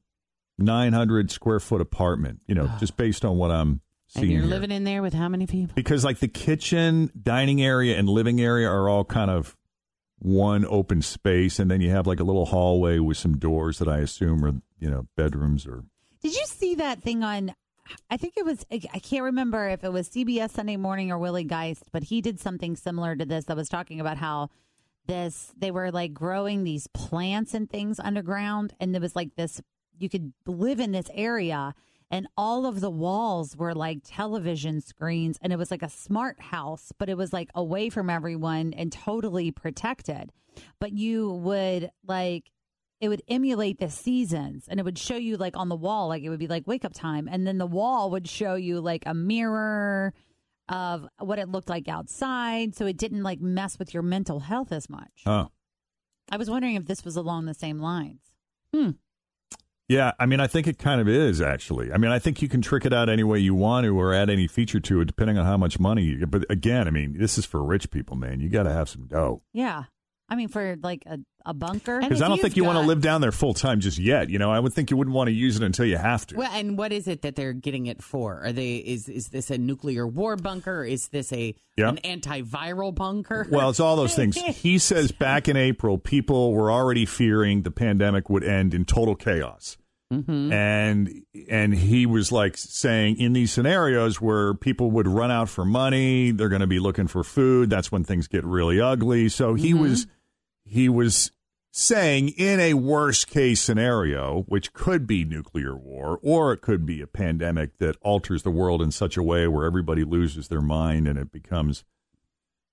nine 0.57 0.93
hundred 0.93 1.31
square 1.31 1.59
foot 1.59 1.81
apartment. 1.81 2.41
You 2.47 2.55
know, 2.55 2.69
just 2.79 2.95
based 2.97 3.25
on 3.25 3.37
what 3.37 3.49
I'm 3.51 3.69
And 3.69 3.81
seeing 4.07 4.31
you're 4.31 4.41
here. 4.41 4.49
living 4.49 4.71
in 4.71 4.83
there 4.83 5.01
with 5.01 5.13
how 5.13 5.27
many 5.29 5.47
people? 5.47 5.73
because 5.75 6.03
like 6.05 6.19
the 6.19 6.27
kitchen, 6.27 7.11
dining 7.21 7.61
area, 7.61 7.97
and 7.97 8.07
living 8.07 8.39
area 8.39 8.69
are 8.69 8.87
all 8.87 9.03
kind 9.05 9.31
of 9.31 9.55
one 10.19 10.65
open 10.65 11.01
space, 11.01 11.59
and 11.59 11.69
then 11.69 11.79
you 11.81 11.89
have 11.91 12.07
like 12.07 12.19
a 12.19 12.23
little 12.23 12.45
hallway 12.47 12.99
with 12.99 13.17
some 13.17 13.37
doors 13.37 13.79
that 13.79 13.87
I 13.87 13.99
assume 13.99 14.43
are 14.45 14.53
you 14.79 14.89
know 14.89 15.07
bedrooms 15.15 15.65
or 15.65 15.83
Did 16.21 16.33
you 16.35 16.45
see 16.45 16.75
that 16.75 17.01
thing 17.01 17.23
on? 17.23 17.53
I 18.09 18.17
think 18.17 18.35
it 18.37 18.45
was. 18.45 18.65
I 18.71 18.99
can't 18.99 19.23
remember 19.23 19.67
if 19.69 19.83
it 19.83 19.91
was 19.91 20.09
CBS 20.09 20.51
Sunday 20.51 20.77
Morning 20.77 21.11
or 21.11 21.17
Willie 21.17 21.43
Geist, 21.43 21.83
but 21.91 22.03
he 22.03 22.21
did 22.21 22.39
something 22.39 22.75
similar 22.75 23.15
to 23.15 23.25
this. 23.25 23.45
That 23.45 23.57
was 23.57 23.69
talking 23.69 23.99
about 23.99 24.17
how 24.17 24.49
this 25.07 25.53
they 25.57 25.71
were 25.71 25.91
like 25.91 26.13
growing 26.13 26.63
these 26.63 26.87
plants 26.87 27.53
and 27.53 27.69
things 27.69 27.99
underground, 27.99 28.73
and 28.79 28.93
there 28.93 29.01
was 29.01 29.15
like 29.15 29.35
this. 29.35 29.61
You 29.99 30.09
could 30.09 30.33
live 30.45 30.79
in 30.79 30.91
this 30.91 31.09
area, 31.13 31.73
and 32.11 32.27
all 32.37 32.65
of 32.65 32.81
the 32.81 32.89
walls 32.89 33.57
were 33.57 33.73
like 33.73 33.99
television 34.03 34.81
screens, 34.81 35.37
and 35.41 35.51
it 35.51 35.57
was 35.57 35.71
like 35.71 35.83
a 35.83 35.89
smart 35.89 36.39
house, 36.39 36.91
but 36.97 37.09
it 37.09 37.17
was 37.17 37.33
like 37.33 37.49
away 37.55 37.89
from 37.89 38.09
everyone 38.09 38.73
and 38.73 38.91
totally 38.91 39.51
protected. 39.51 40.31
But 40.79 40.93
you 40.93 41.31
would 41.31 41.91
like 42.05 42.51
it 42.99 43.09
would 43.09 43.21
emulate 43.27 43.79
the 43.79 43.89
seasons 43.89 44.65
and 44.67 44.79
it 44.79 44.83
would 44.83 44.97
show 44.97 45.15
you 45.15 45.37
like 45.37 45.55
on 45.55 45.69
the 45.69 45.75
wall 45.75 46.07
like 46.07 46.23
it 46.23 46.29
would 46.29 46.39
be 46.39 46.47
like 46.47 46.65
wake 46.67 46.83
up 46.85 46.93
time 46.93 47.27
and 47.31 47.45
then 47.45 47.57
the 47.57 47.65
wall 47.65 48.09
would 48.11 48.27
show 48.27 48.55
you 48.55 48.79
like 48.79 49.03
a 49.05 49.13
mirror 49.13 50.13
of 50.69 51.07
what 51.19 51.39
it 51.39 51.47
looked 51.47 51.69
like 51.69 51.87
outside 51.87 52.75
so 52.75 52.85
it 52.85 52.97
didn't 52.97 53.23
like 53.23 53.39
mess 53.39 53.77
with 53.79 53.93
your 53.93 54.03
mental 54.03 54.39
health 54.39 54.71
as 54.71 54.89
much 54.89 55.21
huh. 55.25 55.47
i 56.31 56.37
was 56.37 56.49
wondering 56.49 56.75
if 56.75 56.85
this 56.85 57.05
was 57.05 57.15
along 57.15 57.45
the 57.45 57.53
same 57.53 57.79
lines 57.79 58.21
Hmm. 58.73 58.91
Yeah, 59.87 60.11
I 60.19 60.25
mean, 60.25 60.41
I 60.41 60.47
think 60.47 60.67
it 60.67 60.77
kind 60.77 60.99
of 60.99 61.07
is 61.07 61.39
actually. 61.41 61.93
I 61.93 61.97
mean, 61.97 62.11
I 62.11 62.19
think 62.19 62.41
you 62.41 62.49
can 62.49 62.61
trick 62.61 62.85
it 62.85 62.91
out 62.91 63.07
any 63.07 63.23
way 63.23 63.39
you 63.39 63.55
want 63.55 63.85
to, 63.85 63.97
or 63.97 64.13
add 64.13 64.29
any 64.29 64.45
feature 64.47 64.81
to 64.81 64.99
it, 64.99 65.05
depending 65.05 65.37
on 65.37 65.45
how 65.45 65.55
much 65.55 65.79
money 65.79 66.03
you 66.03 66.17
get. 66.17 66.29
But 66.29 66.43
again, 66.49 66.87
I 66.87 66.91
mean, 66.91 67.17
this 67.17 67.37
is 67.37 67.45
for 67.45 67.63
rich 67.63 67.89
people, 67.89 68.17
man. 68.17 68.41
You 68.41 68.49
got 68.49 68.63
to 68.63 68.73
have 68.73 68.89
some 68.89 69.05
dough. 69.07 69.43
yeah 69.53 69.83
i 70.29 70.35
mean 70.35 70.47
for 70.47 70.75
like 70.83 71.03
a, 71.05 71.19
a 71.45 71.53
bunker 71.53 71.99
Because 72.01 72.21
I 72.21 72.27
don't 72.27 72.41
think 72.41 72.57
you 72.57 72.65
want 72.65 72.77
to 72.77 72.85
live 72.85 72.99
down 73.01 73.21
there 73.21 73.31
full 73.31 73.53
time 73.53 73.79
just 73.79 73.97
yet. 73.97 74.29
You 74.29 74.37
know, 74.37 74.51
I 74.51 74.59
would 74.59 74.73
think 74.73 74.91
you 74.91 74.97
wouldn't 74.97 75.15
want 75.15 75.29
to 75.29 75.33
use 75.33 75.55
it 75.55 75.63
until 75.63 75.85
you 75.85 75.95
have 75.95 76.27
to. 76.27 76.35
Well, 76.35 76.51
and 76.51 76.77
what 76.77 76.91
is 76.91 77.07
it 77.07 77.21
that 77.21 77.37
they're 77.37 77.53
getting 77.53 77.85
it 77.85 78.03
for? 78.03 78.41
Are 78.43 78.51
they 78.51 78.75
is 78.75 79.07
is 79.07 79.29
this 79.29 79.49
a 79.49 79.57
nuclear 79.57 80.05
war 80.05 80.35
bunker? 80.35 80.83
Is 80.83 81.07
this 81.07 81.31
a 81.31 81.55
Yeah. 81.77 81.87
an 81.89 81.97
antiviral 82.03 82.93
bunker? 82.93 83.47
Well, 83.49 83.69
it's 83.69 83.79
all 83.79 83.95
those 83.95 84.13
things. 84.15 84.35
He 84.57 84.77
says 84.77 85.13
back 85.13 85.47
in 85.47 85.55
April, 85.55 85.97
people 85.97 86.51
were 86.51 86.69
already 86.69 87.05
fearing 87.05 87.61
the 87.61 87.71
pandemic 87.71 88.29
would 88.29 88.43
end 88.43 88.73
in 88.73 88.83
total 88.83 89.15
chaos. 89.15 89.77
Mm-hmm. 90.13 90.51
And 90.53 91.21
and 91.49 91.73
he 91.73 92.05
was 92.05 92.31
like 92.31 92.57
saying 92.57 93.19
in 93.19 93.31
these 93.33 93.51
scenarios 93.53 94.19
where 94.21 94.53
people 94.53 94.91
would 94.91 95.07
run 95.07 95.31
out 95.31 95.47
for 95.49 95.63
money, 95.65 96.31
they're 96.31 96.49
going 96.49 96.61
to 96.61 96.67
be 96.67 96.79
looking 96.79 97.07
for 97.07 97.23
food. 97.23 97.69
That's 97.69 97.89
when 97.91 98.03
things 98.03 98.27
get 98.27 98.43
really 98.43 98.81
ugly. 98.81 99.29
So 99.29 99.53
he 99.53 99.71
Mm-hmm. 99.71 99.81
was 99.81 100.07
he 100.67 100.89
was 100.89 101.31
saying 101.71 102.29
in 102.29 102.59
a 102.59 102.73
worst 102.73 103.27
case 103.27 103.61
scenario, 103.61 104.43
which 104.47 104.73
could 104.73 105.05
be 105.05 105.23
nuclear 105.23 105.75
war 105.75 106.19
or 106.23 106.51
it 106.51 106.61
could 106.61 106.85
be 106.85 107.01
a 107.01 107.07
pandemic 107.07 107.77
that 107.77 107.95
alters 108.01 108.43
the 108.43 108.49
world 108.49 108.81
in 108.81 108.91
such 108.91 109.15
a 109.15 109.23
way 109.23 109.47
where 109.47 109.65
everybody 109.65 110.03
loses 110.03 110.47
their 110.47 110.61
mind 110.61 111.07
and 111.07 111.19
it 111.19 111.31
becomes 111.31 111.83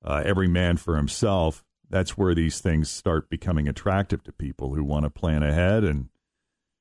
uh, 0.02 0.22
every 0.24 0.48
man 0.48 0.76
for 0.76 0.96
himself. 0.96 1.64
That's 1.90 2.16
where 2.16 2.34
these 2.34 2.60
things 2.60 2.90
start 2.90 3.28
becoming 3.28 3.68
attractive 3.68 4.22
to 4.24 4.32
people 4.32 4.74
who 4.74 4.82
want 4.82 5.04
to 5.04 5.10
plan 5.10 5.42
ahead. 5.42 5.84
And, 5.84 6.08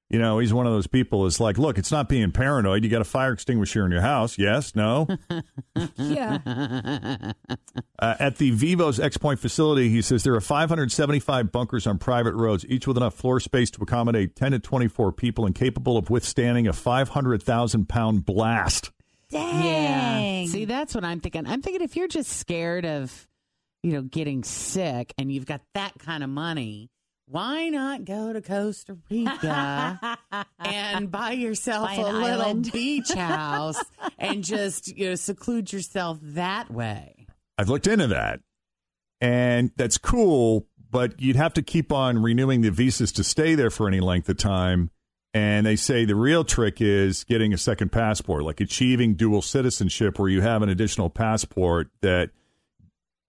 you 0.10 0.20
know, 0.20 0.39
he's 0.39 0.54
one 0.54 0.68
of 0.68 0.74
those 0.74 0.88
people 0.88 1.26
is 1.26 1.39
like, 1.39 1.58
look, 1.58 1.78
it's 1.78 1.92
not 1.92 2.08
being 2.08 2.32
paranoid. 2.32 2.84
You 2.84 2.89
got 2.89 3.02
a 3.02 3.06
fire 3.06 3.34
extinguisher 3.34 3.86
in 3.86 3.92
your 3.92 4.02
house. 4.02 4.38
Yes, 4.38 4.76
no. 4.76 5.08
yeah 5.98 7.34
Uh, 8.00 8.16
at 8.20 8.38
the 8.38 8.52
Vivos 8.52 9.00
X 9.00 9.18
Point 9.18 9.39
facility, 9.39 9.89
he 9.89 10.02
says 10.02 10.24
there 10.24 10.36
are 10.36 10.42
575 10.42 11.52
bunkers 11.52 11.88
on 11.88 11.98
private 11.98 12.34
roads, 12.36 12.66
each 12.68 12.86
with 12.86 12.98
enough 12.98 13.13
floor 13.16 13.39
space 13.39 13.72
to 13.72 13.82
accommodate 13.82 14.36
10 14.36 14.52
to 14.52 14.60
24 14.60 15.13
people 15.13 15.46
and 15.46 15.56
capable 15.56 15.98
of 15.98 16.10
withstanding 16.10 16.68
a 16.68 16.74
500,000 16.74 17.88
pound 17.88 18.26
blast. 18.26 18.92
Dang. 19.32 20.48
See, 20.48 20.66
that's 20.66 20.94
what 20.94 21.04
I'm 21.04 21.20
thinking. 21.22 21.48
I'm 21.48 21.62
thinking 21.62 21.82
if 21.82 21.96
you're 21.96 22.08
just 22.08 22.32
scared 22.32 22.86
of, 22.86 23.28
you 23.82 23.94
know, 23.94 24.02
getting 24.02 24.44
sick 24.44 25.13
and 25.18 25.32
you've 25.32 25.46
got 25.46 25.62
that 25.74 25.94
kind 25.98 26.24
of 26.24 26.30
money, 26.30 26.92
why 27.26 27.70
not 27.70 28.06
go 28.06 28.34
to 28.34 28.42
Costa 28.42 28.98
Rica 29.10 30.18
and 30.60 31.12
buy 31.12 31.32
yourself 31.32 31.88
Buy 31.88 31.96
a 31.96 32.04
little 32.04 32.42
island. 32.42 32.72
beach 32.72 33.12
house 33.14 33.82
and 34.20 34.44
just, 34.44 34.96
you 34.96 35.10
know, 35.10 35.16
seclude 35.16 35.72
yourself 35.72 36.20
that 36.22 36.72
way? 36.72 37.28
I've 37.58 37.70
looked 37.70 37.88
into 37.88 38.08
that, 38.08 38.42
and 39.22 39.72
that's 39.78 39.98
cool, 39.98 40.68
but 40.90 41.20
you'd 41.22 41.36
have 41.36 41.54
to 41.54 41.62
keep 41.62 41.92
on 41.92 42.22
renewing 42.22 42.62
the 42.62 42.72
visas 42.72 43.12
to 43.14 43.24
stay 43.24 43.56
there 43.56 43.70
for 43.70 43.88
any 43.88 44.00
length 44.00 44.28
of 44.30 44.38
time. 44.38 44.90
And 45.36 45.66
they 45.66 45.76
say 45.76 46.06
the 46.06 46.16
real 46.16 46.44
trick 46.44 46.80
is 46.80 47.24
getting 47.24 47.54
a 47.54 47.58
second 47.58 47.92
passport, 47.92 48.44
like 48.44 48.62
achieving 48.62 49.16
dual 49.16 49.42
citizenship, 49.42 50.20
where 50.20 50.30
you 50.30 50.42
have 50.42 50.62
an 50.62 50.70
additional 50.70 51.10
passport 51.10 51.90
that 52.02 52.30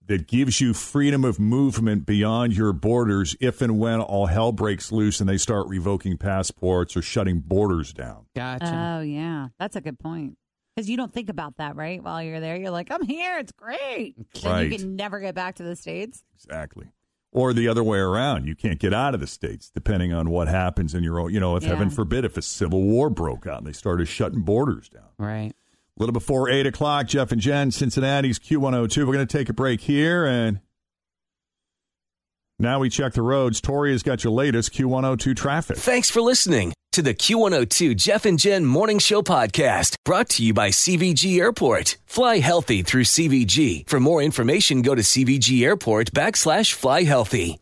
that 0.07 0.27
gives 0.29 0.61
you 0.61 0.75
freedom 0.75 1.25
of 1.25 1.39
movement 1.41 2.05
beyond 2.07 2.55
your 2.57 2.73
borders 2.73 3.37
if 3.41 3.63
and 3.63 3.79
when 3.79 4.01
all 4.01 4.27
hell 4.27 4.53
breaks 4.53 4.93
loose 4.93 5.21
and 5.21 5.29
they 5.29 5.39
start 5.39 5.67
revoking 5.69 6.17
passports 6.19 6.97
or 6.97 7.03
shutting 7.03 7.41
borders 7.41 7.93
down. 7.93 8.27
Gotcha. 8.37 8.97
oh 8.99 9.01
yeah 9.03 9.49
that's 9.59 9.77
a 9.77 9.81
good 9.81 9.99
point 9.99 10.37
because 10.75 10.91
you 10.91 10.97
don't 10.97 11.13
think 11.13 11.29
about 11.29 11.57
that 11.59 11.77
right 11.77 12.03
while 12.03 12.23
you're 12.23 12.41
there 12.41 12.57
you're 12.57 12.71
like 12.71 12.91
i'm 12.91 13.03
here 13.03 13.39
it's 13.39 13.53
great 13.53 14.15
then 14.43 14.53
Right. 14.53 14.71
you 14.73 14.79
can 14.79 14.97
never 14.97 15.21
get 15.21 15.35
back 15.35 15.55
to 15.57 15.63
the 15.63 15.77
states 15.77 16.23
Exactly. 16.35 16.89
Or 17.33 17.53
the 17.53 17.67
other 17.67 17.83
way 17.83 17.99
around. 17.99 18.47
You 18.47 18.55
can't 18.55 18.79
get 18.79 18.95
out 18.95 19.13
of 19.13 19.19
the 19.21 19.27
states 19.27 19.69
depending 19.69 20.13
on 20.13 20.31
what 20.31 20.47
happens 20.47 20.95
in 20.95 21.03
your 21.03 21.19
own, 21.19 21.35
you 21.35 21.41
know, 21.41 21.57
if 21.57 21.65
Yeah. 21.65 21.71
heaven 21.71 21.91
forbid, 21.91 22.25
if 22.25 22.37
a 22.37 22.43
civil 22.43 22.83
war 22.83 23.11
broke 23.11 23.45
out 23.45 23.59
and 23.59 23.67
they 23.67 23.73
started 23.73 24.07
shutting 24.07 24.43
borders 24.43 24.89
down. 24.89 25.09
Right. 25.19 25.53
A 25.97 26.03
little 26.03 26.13
before 26.13 26.51
8 26.51 26.67
o'clock, 26.67 27.07
Jeff 27.07 27.31
and 27.31 27.41
Jen, 27.41 27.71
Cincinnati's 27.71 28.41
Q102. 28.41 29.07
We're 29.07 29.13
going 29.13 29.27
to 29.27 29.39
take 29.39 29.49
a 29.49 29.53
break 29.53 29.81
here 29.83 30.25
and 30.25 30.59
Now 32.59 32.81
we 32.81 32.89
check 32.91 33.13
the 33.13 33.23
roads. 33.23 33.61
Tori 33.61 33.93
has 33.93 34.03
got 34.03 34.25
your 34.25 34.33
latest 34.33 34.73
Q102 34.73 35.37
traffic. 35.37 35.77
Thanks 35.77 36.11
for 36.11 36.21
listening 36.21 36.73
to 36.93 37.03
the 37.03 37.15
Q102 37.15 37.97
Jeff 37.97 38.25
and 38.25 38.39
Jen 38.41 38.65
Morning 38.65 38.99
Show 38.99 39.23
podcast 39.23 39.95
brought 40.05 40.29
to 40.31 40.45
you 40.45 40.53
by 40.53 40.71
CVG 40.71 41.39
Airport. 41.39 41.97
Fly 42.07 42.39
healthy 42.39 42.83
through 42.83 43.05
CVG. 43.05 43.89
For 43.89 44.01
more 44.01 44.21
information, 44.21 44.83
go 44.83 44.97
to 44.97 45.03
CVG 45.03 45.65
Airport 45.65 46.13
backslash 46.13 46.73
fly 46.73 47.05
healthy. 47.05 47.61